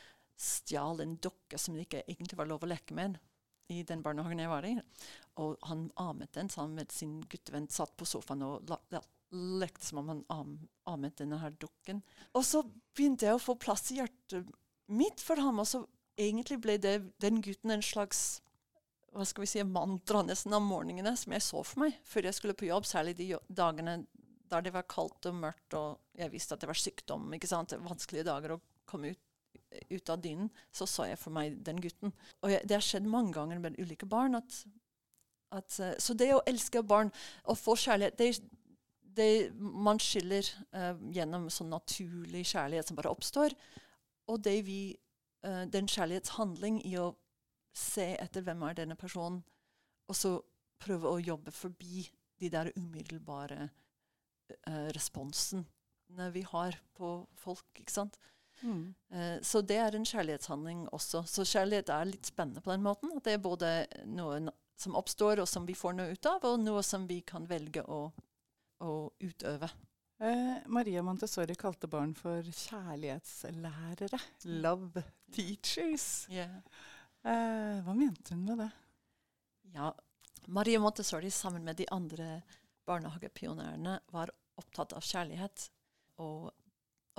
stjal 0.40 1.00
en 1.00 1.16
dokke 1.22 1.56
som 1.60 1.76
det 1.76 1.88
ikke 1.88 2.04
egentlig 2.04 2.36
var 2.36 2.50
lov 2.50 2.68
å 2.68 2.70
leke 2.70 2.96
med 2.96 3.16
i 3.70 3.84
den 3.86 4.02
barnehagen 4.02 4.42
jeg 4.42 4.50
var 4.50 4.66
i. 4.66 4.74
Og 5.40 5.56
han 5.68 5.88
amet 6.00 6.34
den 6.36 6.50
sammen 6.52 6.78
med 6.80 6.92
sin 6.94 7.20
guttevenn, 7.30 7.70
satt 7.72 7.96
på 7.96 8.08
sofaen 8.08 8.44
og 8.46 8.74
lekte 9.30 9.86
som 9.86 10.02
om 10.02 10.10
han 10.12 10.24
am, 10.32 10.56
amet 10.90 11.20
denne 11.20 11.38
her 11.40 11.54
dukken. 11.62 12.02
Og 12.34 12.44
så 12.46 12.64
begynte 12.96 13.28
jeg 13.28 13.38
å 13.38 13.42
få 13.42 13.56
plass 13.60 13.90
i 13.94 14.00
hjertet 14.00 14.48
mitt 14.90 15.22
for 15.22 15.38
ham, 15.40 15.62
og 15.62 15.68
så 15.70 15.84
egentlig 16.20 16.58
ble 16.64 16.76
det, 16.82 16.96
den 17.22 17.40
gutten 17.44 17.72
en 17.76 17.84
slags 17.84 18.40
hva 19.10 19.24
skal 19.26 19.42
vi 19.42 19.48
si, 19.50 19.62
mantra 19.66 20.20
nesten 20.22 20.54
om 20.54 20.68
morgenene 20.70 21.16
som 21.18 21.32
jeg 21.34 21.42
så 21.42 21.64
for 21.66 21.82
meg 21.82 21.96
før 22.06 22.28
jeg 22.28 22.36
skulle 22.36 22.54
på 22.58 22.68
jobb, 22.68 22.86
særlig 22.86 23.16
de 23.18 23.32
dagene 23.48 23.96
der 24.50 24.66
det 24.66 24.72
var 24.74 24.86
kaldt 24.90 25.26
og 25.30 25.38
mørkt 25.38 25.74
og 25.78 25.98
jeg 26.18 26.32
visste 26.32 26.54
at 26.54 26.62
det 26.62 26.70
var 26.70 26.78
sykdom. 26.78 27.28
ikke 27.34 27.50
sant, 27.50 27.74
Vanskelige 27.86 28.26
dager 28.26 28.56
å 28.56 28.60
komme 28.90 29.12
ut, 29.14 29.20
ut 29.90 30.10
av 30.10 30.22
dynen. 30.22 30.50
Så 30.74 30.88
så 30.90 31.06
jeg 31.06 31.20
for 31.20 31.34
meg 31.34 31.58
den 31.66 31.78
gutten. 31.82 32.14
Og 32.42 32.54
jeg, 32.54 32.66
det 32.66 32.76
har 32.76 32.84
skjedd 32.84 33.06
mange 33.10 33.34
ganger 33.36 33.62
med 33.62 33.78
ulike 33.78 34.08
barn. 34.10 34.38
At, 34.40 34.62
at, 35.50 35.80
eh, 35.80 35.94
så 35.98 36.14
det 36.14 36.30
å 36.34 36.42
elske 36.48 36.82
barn 36.86 37.10
og 37.44 37.58
få 37.58 37.76
kjærlighet 37.78 38.18
det, 38.18 38.30
det, 39.16 39.30
Man 39.58 39.98
skiller 40.02 40.46
uh, 40.76 40.94
gjennom 41.12 41.48
sånn 41.50 41.72
naturlig 41.72 42.44
kjærlighet 42.52 42.90
som 42.90 42.98
bare 42.98 43.10
oppstår, 43.10 43.56
og 44.30 44.44
det 44.46 44.60
vi, 44.68 44.94
uh, 45.46 45.66
den 45.66 45.90
kjærlighetshandling 45.90 46.80
i 46.86 46.94
å 47.00 47.10
se 47.76 48.12
etter 48.18 48.46
hvem 48.46 48.62
er 48.68 48.78
denne 48.78 48.98
personen, 48.98 49.42
og 50.10 50.16
så 50.16 50.36
prøve 50.80 51.10
å 51.10 51.22
jobbe 51.22 51.52
forbi 51.54 52.06
de 52.40 52.48
der 52.52 52.70
umiddelbare 52.76 53.68
uh, 53.68 54.88
responsene 54.96 56.30
vi 56.34 56.42
har 56.42 56.78
på 56.96 57.10
folk. 57.38 57.68
ikke 57.78 57.92
sant? 57.92 58.16
Mm. 58.62 58.94
Uh, 59.12 59.36
så 59.42 59.62
det 59.62 59.78
er 59.80 59.96
en 59.96 60.06
kjærlighetshandling 60.06 60.88
også. 60.94 61.22
Så 61.26 61.46
kjærlighet 61.48 61.92
er 61.94 62.08
litt 62.10 62.28
spennende 62.28 62.62
på 62.64 62.72
den 62.72 62.82
måten. 62.84 63.12
At 63.16 63.26
det 63.26 63.36
er 63.36 63.44
både 63.44 63.70
noe 64.10 64.40
som 64.80 64.96
oppstår, 64.96 65.42
og 65.42 65.48
som 65.48 65.66
vi 65.68 65.76
får 65.76 65.96
noe 65.98 66.16
ut 66.16 66.26
av, 66.30 66.44
og 66.48 66.60
noe 66.62 66.82
som 66.86 67.06
vi 67.08 67.20
kan 67.26 67.46
velge 67.48 67.84
å, 67.84 68.02
å 68.80 68.92
utøve. 69.20 69.68
Eh, 70.20 70.56
Maria 70.68 71.02
Montessori 71.04 71.56
kalte 71.56 71.88
barn 71.88 72.14
for 72.16 72.44
kjærlighetslærere. 72.44 74.20
Love 74.60 75.04
teachers. 75.32 76.26
Yeah. 76.32 76.60
Eh, 77.24 77.80
hva 77.84 77.96
mente 77.96 78.36
hun 78.36 78.44
med 78.48 78.60
det? 78.60 78.70
Ja, 79.72 79.92
Maria 80.48 80.80
Montessori 80.80 81.30
sammen 81.30 81.64
med 81.64 81.76
de 81.76 81.86
andre 81.92 82.42
barnehagepionerene 82.88 84.00
var 84.12 84.32
opptatt 84.60 84.92
av 84.96 85.04
kjærlighet 85.04 85.68
og 86.20 86.50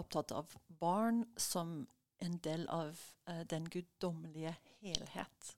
opptatt 0.01 0.33
av 0.35 0.53
barn 0.81 1.23
som 1.37 1.87
en 2.21 2.37
del 2.45 2.67
av 2.69 2.99
eh, 3.29 3.41
den 3.49 3.65
guddommelige 3.69 4.53
helhet. 4.81 5.55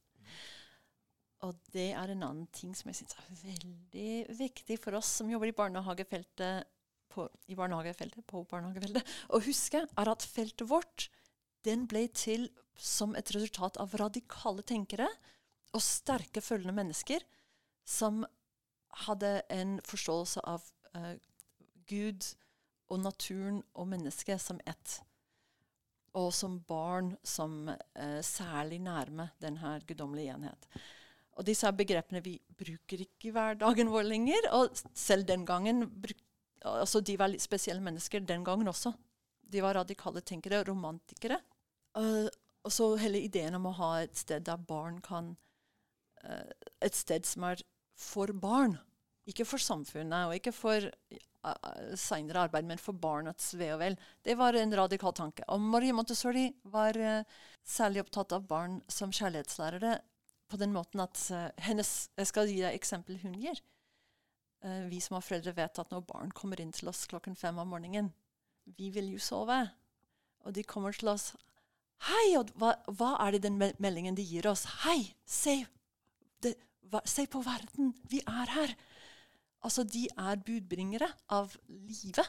Og 1.44 1.58
det 1.74 1.90
er 1.92 2.12
en 2.14 2.24
annen 2.24 2.46
ting 2.56 2.72
som 2.78 2.90
jeg 2.90 3.02
syns 3.02 3.18
er 3.20 3.42
veldig 3.42 4.38
viktig 4.38 4.78
for 4.80 4.96
oss 5.00 5.10
som 5.20 5.32
jobber 5.32 5.52
i 5.52 5.56
barnehagefeltet, 5.58 6.70
på, 7.14 7.28
i 7.52 7.58
barnehagefeltet, 7.58 8.24
på 8.26 8.46
barnehagefeltet, 8.50 9.10
å 9.36 9.42
huske, 9.44 9.84
er 9.86 10.12
at 10.14 10.26
feltet 10.26 10.66
vårt 10.70 11.10
den 11.68 11.86
ble 11.90 12.08
til 12.16 12.48
som 12.80 13.14
et 13.16 13.30
resultat 13.36 13.78
av 13.82 13.94
radikale 14.00 14.64
tenkere 14.66 15.08
og 15.74 15.84
sterke, 15.84 16.42
følgende 16.42 16.76
mennesker 16.78 17.24
som 17.86 18.24
hadde 19.06 19.42
en 19.54 19.78
forståelse 19.86 20.44
av 20.48 20.66
uh, 20.96 21.16
Gud 21.90 22.26
og 22.92 23.02
naturen 23.04 23.62
og 23.74 23.90
mennesket 23.90 24.42
som 24.42 24.60
ett. 24.70 25.00
Og 26.14 26.30
som 26.36 26.60
barn 26.70 27.16
som 27.26 27.66
uh, 27.70 28.22
særlig 28.22 28.80
nærme 28.86 29.32
denne 29.42 29.80
guddommelige 29.88 30.36
enhet. 30.38 30.70
Og 31.40 31.48
disse 31.48 31.70
begrepene 31.74 32.22
vi 32.24 32.36
bruker 32.58 33.02
ikke 33.06 33.30
i 33.30 33.34
hverdagen 33.34 33.90
vår 33.94 34.06
lenger. 34.10 34.50
Og 34.58 34.78
selv 34.94 35.28
den 35.30 35.48
gangen 35.50 35.88
altså 36.64 37.02
De 37.04 37.18
var 37.20 37.28
litt 37.28 37.44
spesielle 37.44 37.84
mennesker 37.84 38.24
den 38.24 38.46
gangen 38.48 38.70
også. 38.72 38.94
De 39.44 39.62
var 39.62 39.76
radikale 39.76 40.22
tenkere, 40.24 40.64
romantikere. 40.64 41.42
Uh, 41.98 42.30
og 42.64 42.72
så 42.72 42.94
hele 43.02 43.20
ideen 43.22 43.58
om 43.58 43.68
å 43.68 43.76
ha 43.82 43.90
et 44.02 44.16
sted 44.18 44.46
der 44.48 44.58
barn 44.58 45.02
kan 45.04 45.36
uh, 46.24 46.50
Et 46.82 46.96
sted 46.96 47.28
som 47.28 47.50
er 47.50 47.62
for 48.00 48.32
barn. 48.32 48.78
Ikke 49.30 49.46
for 49.48 49.62
samfunnet 49.62 50.30
og 50.30 50.38
ikke 50.38 50.56
for 50.56 50.88
uh, 50.88 51.92
seinere 52.00 52.48
arbeid, 52.48 52.66
men 52.70 52.82
for 52.82 52.96
barnets 52.96 53.52
ve 53.60 53.74
og 53.76 53.82
vel. 53.84 54.00
Det 54.24 54.38
var 54.40 54.56
en 54.56 54.78
radikal 54.80 55.14
tanke. 55.16 55.44
Og 55.52 55.62
Marie 55.62 55.96
Montessori 55.96 56.48
var 56.64 56.98
uh, 56.98 57.28
særlig 57.68 58.06
opptatt 58.06 58.40
av 58.40 58.48
barn 58.48 58.80
som 58.92 59.12
kjærlighetslærere 59.12 59.98
på 60.54 60.60
den 60.62 60.74
måten 60.76 61.02
at 61.02 61.18
uh, 61.34 61.50
hennes 61.66 62.12
Jeg 62.20 62.30
skal 62.30 62.50
gi 62.50 62.60
deg 62.62 62.78
eksempel 62.78 63.18
hun 63.24 63.34
gir. 63.42 63.58
Uh, 64.64 64.86
vi 64.92 65.02
som 65.02 65.18
har 65.18 65.26
foreldre, 65.26 65.56
vet 65.58 65.82
at 65.82 65.94
når 65.94 66.06
barn 66.08 66.34
kommer 66.36 66.62
inn 66.62 66.74
til 66.76 66.92
oss 66.92 67.08
klokken 67.10 67.36
fem 67.40 67.58
om 67.60 67.74
morgenen 67.74 68.12
Vi 68.78 68.92
vil 68.94 69.10
jo 69.16 69.22
sove. 69.22 69.58
Og 70.46 70.54
de 70.54 70.66
kommer 70.68 70.94
til 70.94 71.12
oss 71.14 71.32
Hei! 72.04 72.36
Og 72.38 72.52
hva, 72.60 72.76
hva 72.92 73.16
er 73.26 73.36
det 73.36 73.46
den 73.46 73.58
meldingen 73.58 74.18
de 74.18 74.26
gir 74.28 74.48
oss? 74.52 74.66
Hei! 74.84 75.14
Se! 75.26 75.62
Det, 76.44 76.54
hva, 76.92 77.02
se 77.08 77.26
på 77.32 77.42
verden! 77.46 77.94
Vi 78.12 78.22
er 78.28 78.54
her! 78.54 78.76
Altså, 79.64 79.86
de 79.88 80.10
er 80.12 80.42
budbringere 80.44 81.08
av 81.32 81.54
livet. 81.70 82.28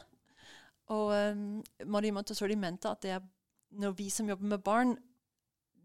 Og 0.95 1.11
um, 1.11 1.59
Marie 1.91 2.15
Montessori 2.15 2.55
mente 2.55 2.87
at 2.87 3.03
det 3.03 3.11
er 3.17 3.25
når 3.75 3.97
vi 3.97 4.07
som 4.13 4.29
jobber 4.31 4.47
med 4.53 4.63
barn, 4.63 4.95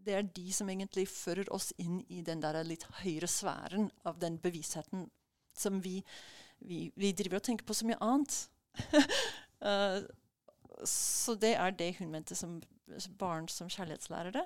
det 0.05 0.15
er 0.17 0.29
de 0.35 0.53
som 0.53 0.69
egentlig 0.71 1.07
fører 1.09 1.49
oss 1.53 1.71
inn 1.81 2.01
i 2.09 2.21
den 2.25 2.41
der 2.43 2.61
litt 2.65 2.85
høyere 3.01 3.29
sfæren 3.29 3.89
av 4.07 4.19
den 4.21 4.39
bevisstheten 4.41 5.07
som 5.57 5.81
vi, 5.83 5.99
vi, 6.59 6.87
vi 6.95 7.11
driver 7.17 7.41
og 7.41 7.45
tenker 7.47 7.67
på 7.67 7.75
så 7.77 7.87
mye 7.89 7.99
annet. 8.01 8.37
uh, 9.61 9.99
så 10.87 11.35
det 11.37 11.53
er 11.59 11.75
det 11.77 11.93
hun 11.99 12.11
mente 12.13 12.37
som 12.37 12.59
barn 13.19 13.49
som 13.51 13.69
kjærlighetslærere. 13.69 14.45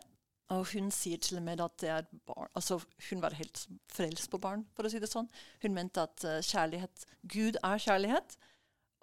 Og 0.54 0.68
hun 0.76 0.92
sier 0.94 1.18
til 1.18 1.40
og 1.40 1.46
med 1.48 1.62
at 1.64 1.78
det 1.82 1.90
er 1.90 2.10
barn 2.28 2.52
Altså, 2.54 2.78
hun 3.10 3.22
var 3.24 3.34
helt 3.34 3.64
frelst 3.90 4.30
på 4.30 4.38
barn, 4.38 4.68
for 4.78 4.86
å 4.86 4.92
si 4.92 5.02
det 5.02 5.10
sånn. 5.10 5.30
Hun 5.64 5.74
mente 5.78 6.04
at 6.04 6.26
uh, 6.28 6.42
kjærlighet 6.46 7.08
Gud 7.24 7.58
er 7.64 7.82
kjærlighet, 7.82 8.38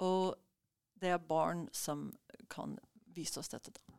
og 0.02 0.36
det 1.02 1.10
er 1.10 1.26
barn 1.26 1.66
som 1.74 2.10
kan 2.52 2.76
vise 3.12 3.40
oss 3.40 3.50
dette. 3.50 3.74
Da, 3.74 3.98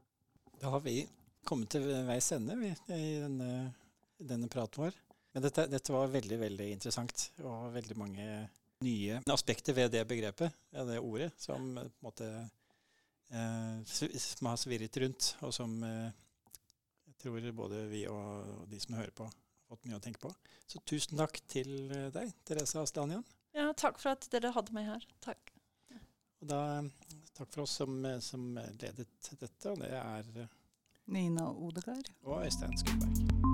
da 0.61 0.71
har 0.77 0.83
vi 0.85 1.01
kommet 1.47 1.73
til 1.75 1.87
veis 2.07 2.31
ende 2.35 2.57
i 2.93 3.07
denne, 3.21 3.49
denne 4.17 4.49
praten 4.51 4.85
vår. 4.85 4.99
Men 5.33 5.45
dette, 5.47 5.65
dette, 5.67 5.93
var 5.93 6.11
veldig, 6.13 6.37
veldig 6.43 6.67
interessant, 6.75 7.29
og 7.41 7.71
veldig 7.73 7.95
mange 7.97 8.25
nye 8.83 9.21
aspekter 9.33 9.73
ved 9.73 9.93
det 9.95 10.03
begrepet, 10.05 10.53
det 10.69 10.99
ordet, 10.99 11.31
som 11.41 11.71
på 11.73 11.85
en 11.85 11.93
måte 12.05 12.27
eh, 13.33 13.79
som 13.87 14.51
har 14.51 14.59
svirret 14.61 14.99
rundt, 15.01 15.31
og 15.41 15.55
som 15.55 15.73
eh, 15.87 16.11
tror 17.23 17.49
både 17.57 17.85
vi 17.89 18.05
og 18.11 18.67
de 18.69 18.81
som 18.83 18.97
hører 18.99 19.15
på, 19.15 19.25
har 19.25 19.71
fått 19.71 19.87
mye 19.87 19.97
å 19.97 20.03
tenke 20.03 20.21
på. 20.21 20.33
Så 20.69 20.83
tusen 20.85 21.17
takk 21.17 21.39
til 21.49 21.73
eh, 21.89 22.11
deg, 22.13 22.33
Therese 22.45 22.83
Astanian. 22.83 23.25
Ja, 23.57 23.71
takk 23.77 23.97
for 24.01 24.13
at 24.13 24.27
dere 24.33 24.53
hadde 24.53 24.75
meg 24.75 24.89
her. 24.89 25.07
Takk. 25.23 25.53
Og 26.43 26.49
da, 26.51 26.61
takk 27.33 27.49
for 27.55 27.65
oss 27.65 27.77
som, 27.79 28.03
som 28.21 28.51
ledet 28.81 29.07
dette, 29.39 29.71
og 29.71 29.81
det 29.81 29.93
er 29.97 30.45
Nina 31.07 31.51
Odegaard. 31.51 32.07
Og 32.23 32.45
Øystein 32.45 32.77
Skundberg. 32.77 33.52